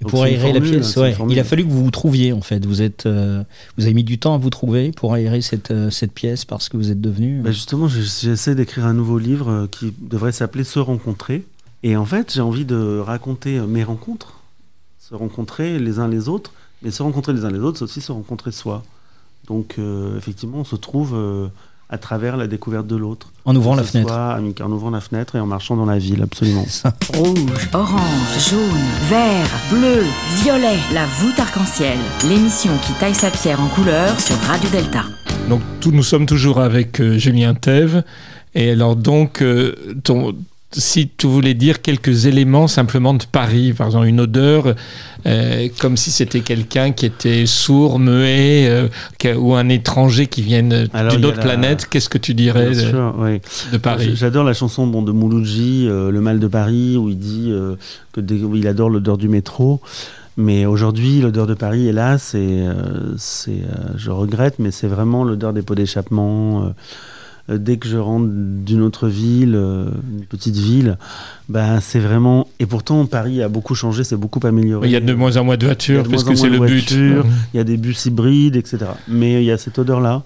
[0.07, 1.15] Pour aérer la pièce, ouais.
[1.29, 2.65] il a fallu que vous vous trouviez en fait.
[2.65, 3.43] Vous êtes, euh,
[3.77, 6.69] vous avez mis du temps à vous trouver pour aérer cette, euh, cette pièce parce
[6.69, 7.41] que vous êtes devenu.
[7.41, 11.43] Bah, justement, j'essaie d'écrire un nouveau livre euh, qui devrait s'appeler Se rencontrer.
[11.83, 14.39] Et en fait, j'ai envie de raconter euh, mes rencontres,
[14.99, 18.01] se rencontrer les uns les autres, mais se rencontrer les uns les autres, c'est aussi
[18.01, 18.83] se rencontrer soi.
[19.47, 21.47] Donc, euh, effectivement, on se trouve euh,
[21.93, 23.27] à travers la découverte de l'autre.
[23.45, 24.11] En ouvrant la fenêtre.
[24.11, 26.65] en ouvrant la fenêtre et en marchant dans la ville, absolument.
[27.13, 30.03] Rouge, orange, jaune, vert, bleu,
[30.43, 30.77] violet.
[30.91, 31.97] La voûte arc-en-ciel.
[32.27, 35.03] L'émission qui taille sa pierre en couleur sur Radio Delta.
[35.49, 38.03] Donc tout, nous sommes toujours avec euh, Julien Thèves.
[38.55, 40.33] Et alors donc, euh, ton-
[40.73, 44.73] si tu voulais dire quelques éléments simplement de Paris, par exemple une odeur,
[45.25, 48.87] euh, comme si c'était quelqu'un qui était sourd, muet, euh,
[49.35, 50.47] ou un étranger qui il
[51.15, 53.39] d'une autre la- planète, qu'est-ce que tu dirais Bien de, sûr, oui.
[53.71, 54.11] de Paris?
[54.15, 57.53] J'adore la chanson bon, de Mouloudji, euh, Le mal de Paris, où il dit
[58.11, 59.81] que dès- où il adore l'odeur du métro.
[60.35, 62.63] Mais aujourd'hui, l'odeur de Paris, hélas, c'est,
[63.17, 63.61] c'est,
[63.95, 66.73] je regrette, mais c'est vraiment l'odeur des pots d'échappement.
[67.49, 70.97] Euh, dès que je rentre d'une autre ville, euh, une petite ville,
[71.49, 72.47] bah, c'est vraiment.
[72.59, 74.87] Et pourtant, Paris a beaucoup changé, c'est beaucoup amélioré.
[74.87, 76.35] Il y a de moins en moins de Il y a voitures, de parce que
[76.35, 76.89] c'est le but.
[76.89, 77.31] voitures, Mhm.
[77.53, 78.79] Il y a des bus hybrides, etc.
[79.07, 80.23] Mais il y a cette odeur-là.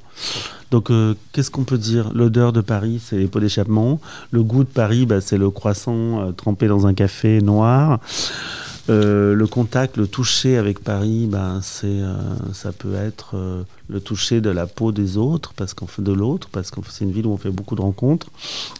[0.69, 2.11] Donc, euh, qu'est-ce qu'on peut dire?
[2.13, 4.01] L'odeur de Paris, c'est les pots d'échappement.
[4.31, 7.99] Le goût de Paris, bah, c'est le croissant euh, trempé dans un café noir.
[8.89, 12.15] Euh, le contact, le toucher avec Paris, bah, c'est, euh,
[12.53, 16.13] ça peut être euh, le toucher de la peau des autres, parce qu'on fait de
[16.13, 18.27] l'autre, parce que c'est une ville où on fait beaucoup de rencontres.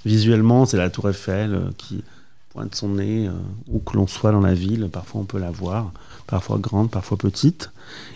[0.06, 2.04] Visuellement, c'est la Tour Eiffel qui
[2.50, 3.30] pointe son nez,
[3.70, 4.88] où que l'on soit dans la ville.
[4.92, 5.92] Parfois, on peut la voir,
[6.28, 7.72] parfois grande, parfois petite.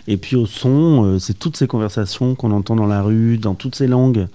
[0.06, 3.54] Et puis au son, euh, c'est toutes ces conversations qu'on entend dans la rue, dans
[3.54, 4.28] toutes ces langues,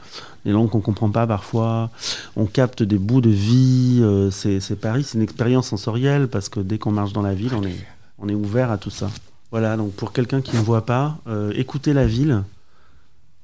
[0.45, 1.91] les langues qu'on comprend pas parfois.
[2.35, 3.99] On capte des bouts de vie.
[4.01, 7.53] euh, c'est Paris, c'est une expérience sensorielle parce que dès qu'on marche dans la ville,
[7.53, 7.85] on est,
[8.17, 9.09] on est ouvert à tout ça.
[9.51, 12.43] Voilà, donc pour quelqu'un qui ne voit pas, euh, écouter la ville,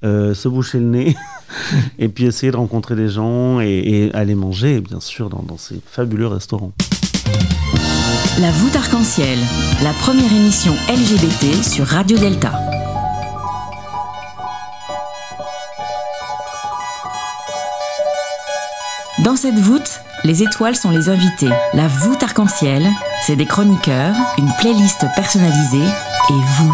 [0.04, 1.16] euh, se boucher le nez,
[2.00, 6.28] et puis essayer de rencontrer des gens et, aller manger, bien sûr, dans ces fabuleux
[6.28, 6.74] restaurants.
[8.40, 9.38] La voûte arc-en-ciel.
[9.84, 12.52] La première émission LGBT sur Radio Delta.
[19.20, 21.52] Dans cette voûte, les étoiles sont les invités.
[21.74, 22.90] La voûte arc-en-ciel,
[23.22, 25.78] c'est des chroniqueurs, une playlist personnalisée
[26.30, 26.74] et vous.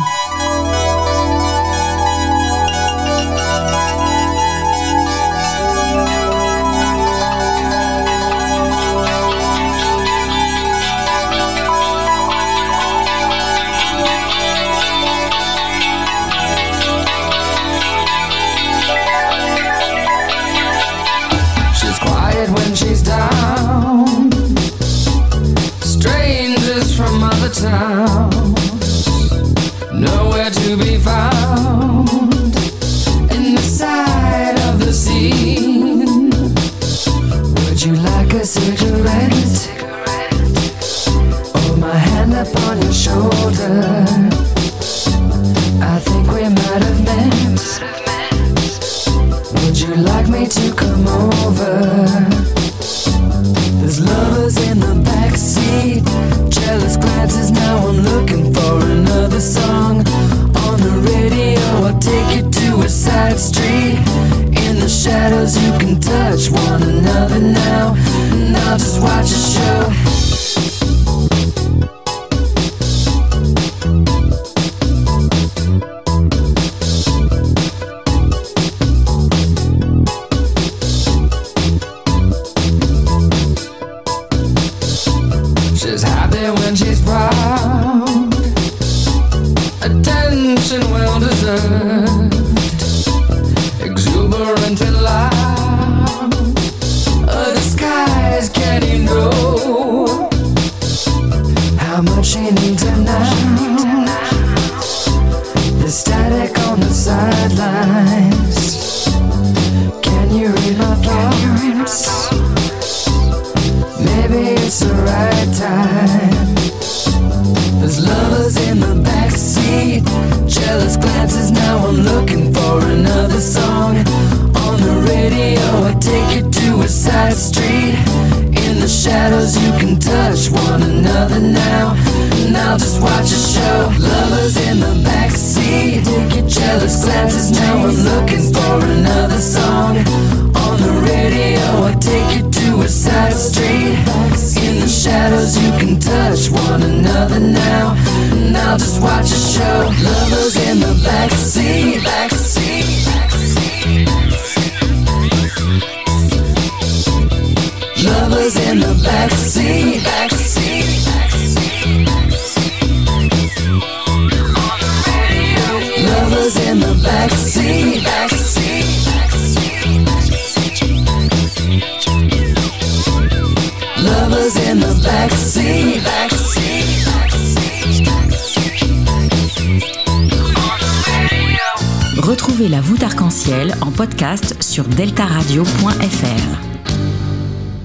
[182.60, 186.58] Retrouvez la voûte arc-en-ciel en podcast sur deltaradio.fr.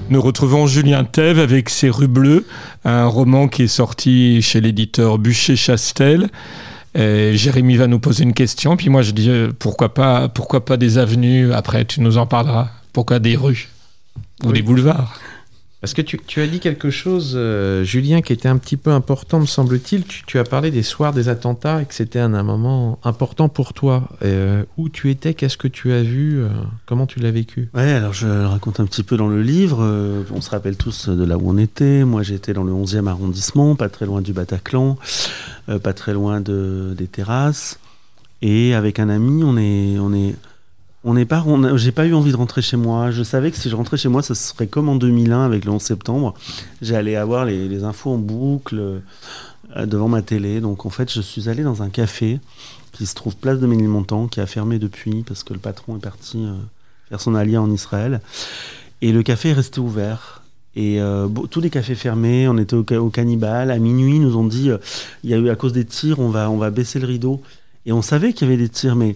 [0.09, 2.45] Nous retrouvons Julien Thève avec ses rues bleues,
[2.83, 6.27] un roman qui est sorti chez l'éditeur Bûcher-Chastel.
[6.93, 10.65] Et Jérémy va nous poser une question, puis moi je dis euh, pourquoi pas, pourquoi
[10.65, 11.53] pas des avenues?
[11.53, 12.67] Après, tu nous en parleras.
[12.91, 13.69] Pourquoi des rues?
[14.43, 14.55] Ou Oui.
[14.55, 15.17] des boulevards?
[15.85, 19.39] Parce que tu, as dit quelque chose, euh, Julien, qui était un petit peu important,
[19.39, 20.03] me semble-t-il.
[20.03, 24.09] Tu, as parlé des soirs des attentats et que c'était un, moment important pour toi.
[24.23, 26.49] Euh, où tu étais Qu'est-ce que tu as vu euh,
[26.87, 27.69] Comment tu l'as vécu?
[27.75, 30.25] Ouais, alors je le raconte un petit peu dans le livre.
[30.33, 32.03] On se rappelle tous de là où on était.
[32.03, 34.97] Moi, j'étais dans le 11e arrondissement, pas très loin du Bataclan,
[35.83, 37.77] pas très loin de, des terrasses.
[38.41, 40.33] Et avec un ami, on est, on est,
[41.05, 41.45] on n'est pas,
[41.75, 43.11] j'ai pas eu envie de rentrer chez moi.
[43.11, 45.71] Je savais que si je rentrais chez moi, ça serait comme en 2001 avec le
[45.71, 46.33] 11 septembre.
[46.81, 48.79] J'allais avoir les, infos en boucle
[49.75, 50.59] euh, devant ma télé.
[50.61, 52.39] Donc en fait, je suis allé dans un café
[52.91, 56.01] qui se trouve place de Ménilmontant, qui a fermé depuis parce que le patron est
[56.01, 56.53] parti euh,
[57.09, 58.21] faire son allié en Israël.
[59.01, 60.41] Et le café est resté ouvert.
[60.75, 63.71] Et euh, tous les cafés fermés, on était au, au cannibale.
[63.71, 64.77] À minuit, ils nous ont dit, euh,
[65.23, 67.41] il y a eu à cause des tirs, on va, on va baisser le rideau.
[67.85, 69.15] Et on savait qu'il y avait des tirs, mais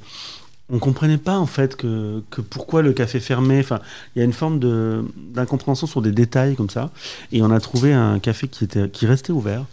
[0.72, 3.60] on comprenait pas en fait que, que pourquoi le café fermait.
[3.60, 3.80] Enfin,
[4.16, 6.92] il y a une forme de d'incompréhension sur des détails comme ça.
[7.32, 9.66] Et on a trouvé un café qui était qui restait ouvert.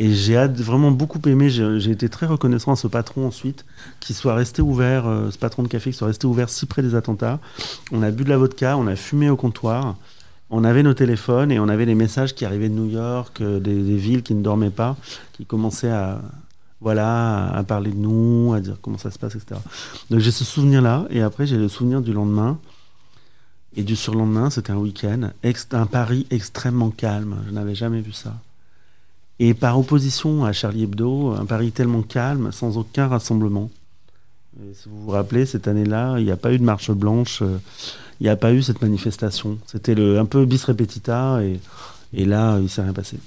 [0.00, 1.48] Et j'ai vraiment beaucoup aimé.
[1.50, 3.64] J'ai été très reconnaissant à ce patron ensuite,
[4.00, 6.82] qui soit resté ouvert, euh, ce patron de café qui soit resté ouvert si près
[6.82, 7.38] des attentats.
[7.92, 9.96] On a bu de la vodka, on a fumé au comptoir.
[10.50, 13.60] On avait nos téléphones et on avait les messages qui arrivaient de New York, euh,
[13.60, 14.96] des villes qui ne dormaient pas,
[15.32, 16.20] qui commençaient à,
[16.84, 19.58] voilà, à parler de nous, à dire comment ça se passe, etc.
[20.10, 22.58] Donc j'ai ce souvenir-là, et après j'ai le souvenir du lendemain.
[23.76, 25.30] Et du surlendemain, c'était un week-end,
[25.72, 27.38] un Paris extrêmement calme.
[27.48, 28.34] Je n'avais jamais vu ça.
[29.40, 33.70] Et par opposition à Charlie Hebdo, un Paris tellement calme, sans aucun rassemblement.
[34.60, 37.40] Et si vous vous rappelez, cette année-là, il n'y a pas eu de marche blanche,
[37.42, 37.58] euh,
[38.20, 39.58] il n'y a pas eu cette manifestation.
[39.66, 41.58] C'était un peu bis repetita, et,
[42.12, 43.18] et là, il ne s'est rien passé.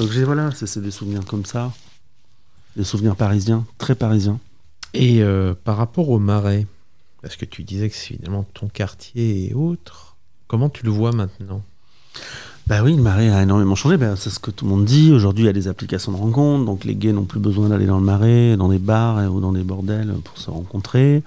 [0.00, 1.70] Donc voilà, c'est des souvenirs comme ça,
[2.76, 4.38] des souvenirs parisiens, très parisiens.
[4.92, 6.66] Et euh, par rapport au marais,
[7.22, 10.16] parce que tu disais que c'est évidemment ton quartier et autres,
[10.46, 11.62] comment tu le vois maintenant?
[12.66, 13.96] Bah oui, le marais a énormément changé.
[13.96, 15.12] Ben, c'est ce que tout le monde dit.
[15.12, 17.86] Aujourd'hui, il y a des applications de rencontres, donc les gays n'ont plus besoin d'aller
[17.86, 21.22] dans le marais, dans des bars ou dans des bordels pour se rencontrer.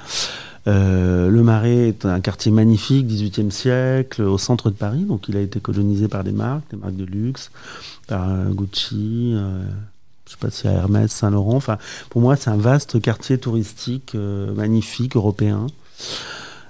[0.68, 5.04] Euh, le Marais est un quartier magnifique, 18e siècle, au centre de Paris.
[5.04, 7.52] Donc, il a été colonisé par des marques, des marques de luxe,
[8.08, 9.64] par euh, Gucci, euh,
[10.28, 11.56] je sais pas si à Hermès, Saint-Laurent.
[11.56, 11.78] Enfin,
[12.10, 15.68] pour moi, c'est un vaste quartier touristique euh, magnifique, européen.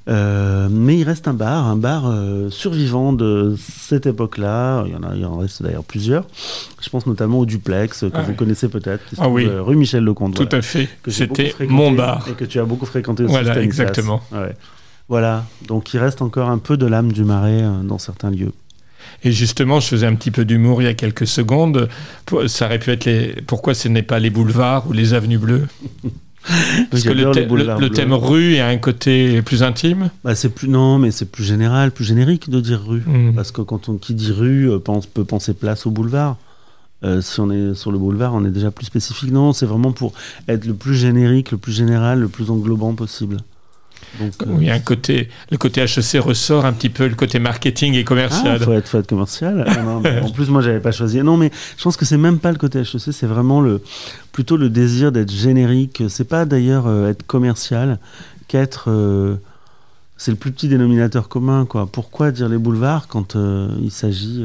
[0.10, 4.84] Euh, mais il reste un bar, un bar euh, survivant de cette époque-là.
[4.86, 6.24] Il y en a, il en reste d'ailleurs plusieurs.
[6.82, 8.36] Je pense notamment au Duplex que Ah vous oui.
[8.38, 9.48] connaissez peut-être, qui se Ah trouve oui.
[9.50, 10.36] rue Michel Lecomte.
[10.36, 10.60] Tout voilà.
[10.60, 10.88] à fait.
[11.08, 12.26] C'était mon bar.
[12.30, 13.34] et que tu as beaucoup fréquenté aussi.
[13.34, 14.22] Voilà, exactement.
[14.32, 14.56] Ouais.
[15.10, 18.52] Voilà, donc il reste encore un peu de l'âme du marais dans certains lieux.
[19.24, 21.90] Et justement, je faisais un petit peu d'humour il y a quelques secondes.
[22.48, 23.36] Ça aurait pu être les...
[23.48, 25.68] Pourquoi ce n'est pas les boulevards ou les avenues bleues
[26.92, 30.10] Parce que le, thème rue a un côté plus intime.
[30.24, 33.34] Bah, c'est plus non, mais c'est plus général, plus générique de dire rue, Mm.
[33.36, 36.38] parce que quand on qui dit rue euh, pense, peut penser place au boulevard.
[37.04, 39.32] Euh, si on est sur le boulevard, on est déjà plus spécifique.
[39.32, 40.14] Non, c'est vraiment pour
[40.48, 43.38] être le plus générique, le plus général, le plus englobant possible.
[44.20, 47.94] Donc, euh, Oui, un côté, le côté HEC ressort un petit peu le côté marketing
[47.96, 48.60] et Ah, commercial.
[48.60, 49.64] faut être, faut être commercial.
[49.68, 51.22] Ah, non, en plus, moi, j'avais pas choisi.
[51.22, 53.82] Non, mais je pense que c'est même pas le côté HEC, c'est vraiment le,
[54.32, 56.04] plutôt le désir d'être générique.
[56.10, 58.00] C'est pas d'ailleurs euh, être commercial
[58.48, 58.86] qu'être.
[58.90, 59.36] euh,
[60.20, 61.86] c'est le plus petit dénominateur commun, quoi.
[61.92, 64.44] Pourquoi dire les boulevards quand euh, il s'agit.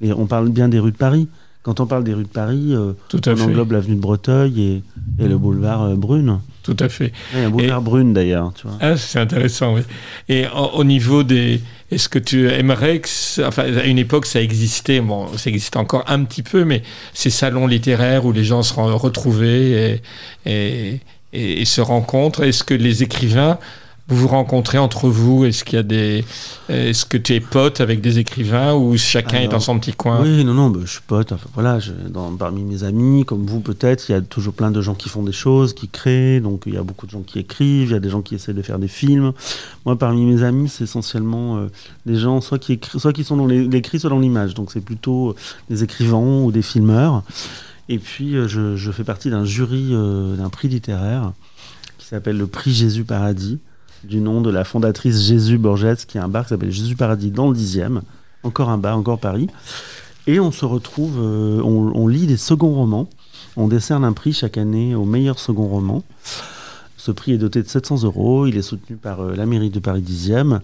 [0.00, 1.28] et on parle bien des rues de Paris.
[1.62, 3.42] Quand on parle des rues de Paris, euh, Tout à on fait.
[3.42, 4.82] englobe l'avenue de Breteuil et,
[5.22, 6.38] et le boulevard euh, Brune.
[6.62, 7.12] Tout à fait.
[7.34, 8.76] A un boulevard Brune d'ailleurs, tu vois.
[8.80, 9.82] Ah, c'est intéressant, oui.
[10.28, 11.60] Et au, au niveau des.
[11.90, 13.08] Est-ce que tu aimerais que.
[13.46, 16.82] Enfin, à une époque, ça existait, bon, ça existe encore un petit peu, mais
[17.12, 18.72] ces salons littéraires où les gens se
[20.46, 21.00] et, et,
[21.34, 23.58] et- et se rencontrent, est-ce que les écrivains.
[24.10, 25.44] Vous vous rencontrez entre vous?
[25.44, 26.24] Est-ce qu'il y a des
[26.68, 30.20] Est-ce que tu es pote avec des écrivains ou chacun est dans son petit coin?
[30.22, 31.30] Oui, non, non, bah, je suis pote.
[31.30, 34.72] Enfin, voilà, je- dans, parmi mes amis, comme vous peut-être, il y a toujours plein
[34.72, 36.40] de gens qui font des choses, qui créent.
[36.40, 38.34] Donc il y a beaucoup de gens qui écrivent, il y a des gens qui
[38.34, 39.32] essaient de faire des films.
[39.86, 41.68] Moi, parmi mes amis, c'est essentiellement euh,
[42.04, 44.54] des gens soit qui, écri- soit qui sont dans l'écrit, soit dans l'image.
[44.54, 45.34] Donc c'est plutôt euh,
[45.70, 47.22] des écrivains ou des filmeurs.
[47.88, 51.32] Et puis euh, je, je fais partie d'un jury euh, d'un prix littéraire
[51.98, 53.58] qui s'appelle le prix Jésus Paradis,
[54.04, 57.30] du nom de la fondatrice Jésus Borges, qui a un bar qui s'appelle Jésus Paradis
[57.30, 58.00] dans le 10e.
[58.42, 59.48] Encore un bar, encore Paris.
[60.26, 63.08] Et on se retrouve, euh, on, lit des seconds romans.
[63.56, 66.04] On décerne un prix chaque année au meilleur second roman.
[66.96, 68.46] Ce prix est doté de 700 euros.
[68.46, 70.60] Il est soutenu par euh, la mairie de Paris 10e.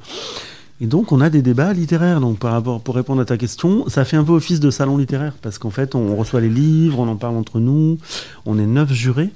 [0.80, 2.20] Et donc, on a des débats littéraires.
[2.20, 4.98] Donc, par rapport, pour répondre à ta question, ça fait un peu office de salon
[4.98, 7.98] littéraire parce qu'en fait, on reçoit les livres, on en parle entre nous.
[8.44, 9.30] On est neuf jurés.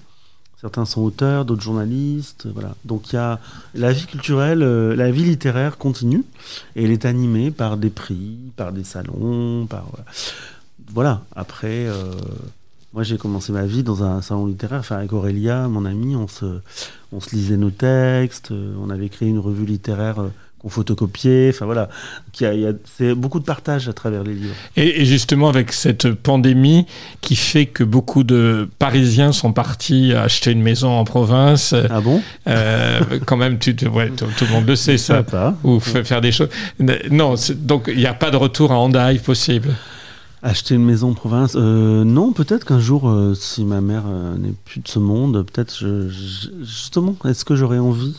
[0.60, 2.46] Certains sont auteurs, d'autres journalistes.
[2.52, 2.74] Voilà.
[2.84, 3.40] Donc, il y a
[3.74, 6.24] la vie culturelle, euh, la vie littéraire continue
[6.76, 10.04] et elle est animée par des prix, par des salons, par voilà.
[10.92, 11.22] Voilà.
[11.34, 12.12] Après, euh,
[12.92, 16.26] moi, j'ai commencé ma vie dans un salon littéraire, enfin avec Aurélia, mon amie, on
[16.26, 16.60] se,
[17.12, 20.28] on se lisait nos textes, euh, on avait créé une revue littéraire euh,
[20.60, 21.50] qu'on photocopiait.
[21.54, 21.88] Enfin voilà,
[22.32, 24.54] Qu'il y a- il y a- c'est beaucoup de partage à travers les livres.
[24.76, 26.86] Et, et justement, avec cette pandémie
[27.20, 31.74] qui fait que beaucoup de Parisiens sont partis acheter une maison en province.
[31.90, 32.20] Ah bon?
[33.26, 35.22] Quand même, tu, te- ouais, tout, tout le monde le sait, ça.
[35.22, 35.56] Pas.
[35.64, 36.48] Ou fa- faire des choses.
[37.10, 39.74] Non, donc il n'y a pas de retour à Hendaye possible.
[40.42, 44.36] Acheter une maison en province euh, Non, peut-être qu'un jour, euh, si ma mère euh,
[44.38, 48.16] n'est plus de ce monde, peut-être, je, je- justement, est-ce que j'aurais envie,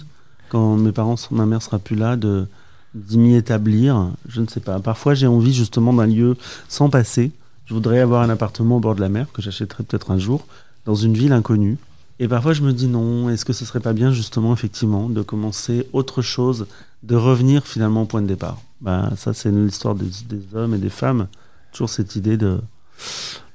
[0.51, 2.45] quand mes parents, ma mère sera plus là, de
[2.93, 4.79] d'y m'y établir Je ne sais pas.
[4.79, 6.35] Parfois, j'ai envie justement d'un lieu
[6.67, 7.31] sans passer.
[7.65, 10.45] Je voudrais avoir un appartement au bord de la mer que j'achèterai peut-être un jour
[10.85, 11.77] dans une ville inconnue.
[12.19, 13.29] Et parfois, je me dis non.
[13.29, 16.67] Est-ce que ce serait pas bien justement, effectivement, de commencer autre chose,
[17.03, 18.59] de revenir finalement au point de départ?
[18.81, 21.27] Ben, ça, c'est l'histoire des, des hommes et des femmes
[21.71, 22.59] toujours cette idée de,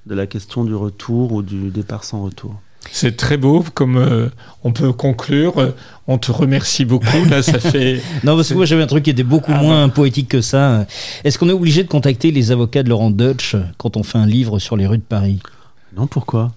[0.07, 2.61] de la question du retour ou du départ sans retour.
[2.93, 4.28] C'est très beau, comme euh,
[4.64, 5.59] on peut conclure.
[5.59, 5.74] Euh,
[6.09, 7.24] On te remercie beaucoup.
[7.28, 8.01] Là, ça fait.
[8.24, 10.87] Non, parce que moi j'avais un truc qui était beaucoup Ah, moins poétique que ça.
[11.24, 14.26] Est-ce qu'on est obligé de contacter les avocats de Laurent Deutsch quand on fait un
[14.26, 15.41] livre sur les rues de Paris?
[15.97, 16.53] Non, pourquoi?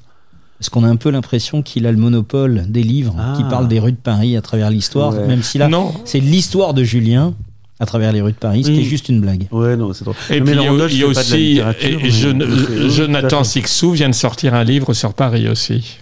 [0.60, 3.50] Parce qu'on a un peu l'impression qu'il a le monopole des livres qui Ah.
[3.50, 5.26] parlent des rues de Paris à travers l'histoire, Ouais.
[5.26, 5.70] même si là,
[6.06, 7.34] c'est l'histoire de Julien
[7.82, 8.82] à travers les rues de Paris, ce qui Oui.
[8.82, 9.48] est juste une blague.
[9.52, 10.16] Ouais, non, c'est drôle.
[10.30, 13.44] Et Non, puis mais il y a, aussi mais- mais Jonathan.
[13.44, 15.98] Sixou vient de sortir un livre sur Paris aussi.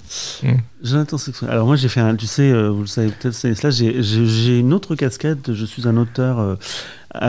[0.83, 1.45] Jonathan Sixou.
[1.47, 4.59] Alors moi j'ai fait un, tu sais, euh, vous le savez peut-être, c'est cela, j'ai-
[4.59, 6.55] une autre casquette, je suis un auteur euh,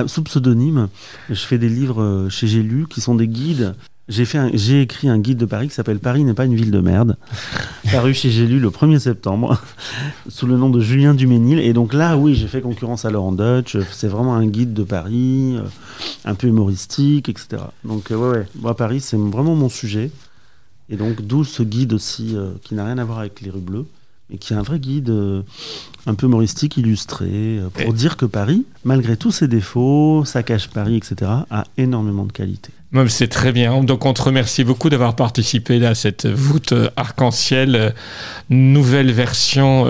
[0.06, 0.88] sous pseudonyme,
[1.28, 3.74] je fais des livres euh, chez J'ai lu qui sont des guides.
[4.08, 6.54] J'ai fait un- j'ai écrit un guide de Paris qui s'appelle Paris n'est pas une
[6.54, 7.16] ville de merde,
[7.92, 9.60] paru chez J'ai lu le 1er septembre,
[10.28, 11.58] sous le nom de Julien Duménil.
[11.58, 14.82] Et donc là, oui, j'ai fait concurrence à Laurent Deutsch, c'est vraiment un guide de
[14.82, 15.62] Paris, euh,
[16.24, 17.62] un peu humoristique, etc.
[17.84, 20.10] Donc euh, ouais, ouais, moi Paris c'est vraiment mon sujet.
[20.90, 23.60] Et donc, d'où ce guide aussi, euh, qui n'a rien à voir avec les rues
[23.60, 23.84] bleues,
[24.30, 25.42] mais qui est un vrai guide euh,
[26.08, 30.68] un peu humoristique, illustré, euh, pour dire que Paris, malgré tous ses défauts, ça cache
[30.68, 32.70] Paris, etc., a énormément de qualité.
[33.08, 33.84] C'est très bien.
[33.84, 37.90] Donc on te remercie beaucoup d'avoir participé à cette voûte euh, arc-en-ciel, euh,
[38.48, 39.86] nouvelle version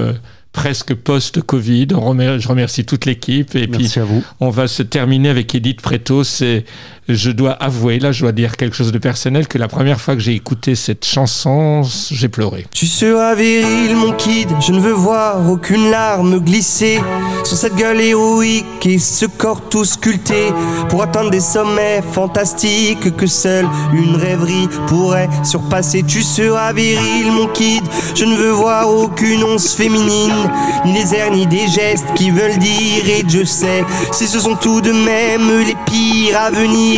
[0.53, 1.89] presque post-Covid.
[1.91, 3.55] Je remercie toute l'équipe.
[3.55, 4.24] Et puis, Merci à vous.
[4.41, 6.24] on va se terminer avec Edith Preto.
[6.24, 6.64] C'est,
[7.09, 10.15] je dois avouer, là, je dois dire quelque chose de personnel, que la première fois
[10.15, 12.67] que j'ai écouté cette chanson, j'ai pleuré.
[12.75, 17.01] Tu seras viril, mon kid, je ne veux voir aucune larme glisser
[17.45, 20.53] sur cette gueule héroïque et ce corps tout sculpté
[20.91, 26.03] pour atteindre des sommets fantastiques que seule une rêverie pourrait surpasser.
[26.07, 27.85] Tu seras viril, mon kid,
[28.15, 30.51] je ne veux voir aucune once féminine,
[30.85, 34.57] ni les airs ni des gestes qui veulent dire et je sais si ce sont
[34.57, 36.97] tout de même les pires à venir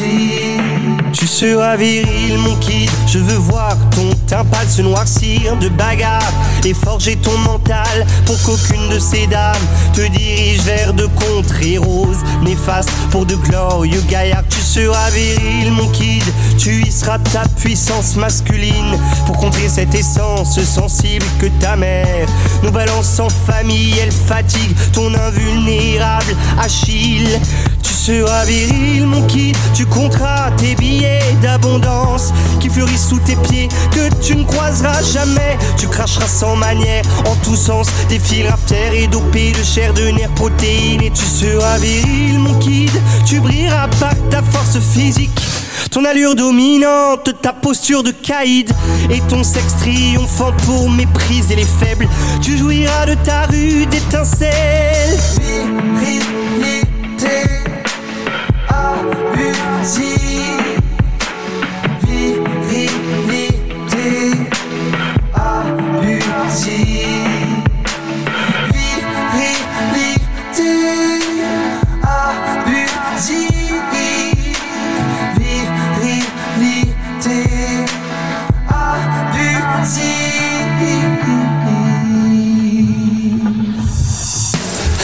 [1.11, 3.03] Tu seras viril, mon kid.
[3.14, 6.34] Je veux voir ton teint pâle se noircir de bagarre
[6.66, 9.53] et forger ton mental pour qu'aucune de ces dames
[9.93, 14.45] te dirige vers de contrées roses néfastes pour de glorieux gaillards.
[14.49, 16.24] Tu seras viril, mon kid.
[16.57, 18.97] Tu y seras ta puissance masculine
[19.28, 22.28] pour contrer cette essence sensible que ta mère
[22.64, 23.93] nous balance en famille.
[24.01, 27.39] Elle fatigue ton invulnérable Achille.
[27.84, 29.55] Tu seras viril, mon kid.
[29.76, 35.58] Tu compteras tes billets d'abondance qui fleurissent sous tes pieds que tu ne croiseras jamais.
[35.78, 40.10] Tu cracheras sans manière en tous sens des fils terre et dopés de chair, de
[40.10, 41.01] nerfs, protéines.
[41.01, 42.91] Et tu seras viril, mon kid.
[43.26, 45.39] Tu brilleras par ta force physique.
[45.91, 48.72] Ton allure dominante, ta posture de caïd
[49.12, 52.08] et ton sexe triomphant pour mépriser les faibles.
[52.41, 55.20] Tu jouiras de ta rude étincelle.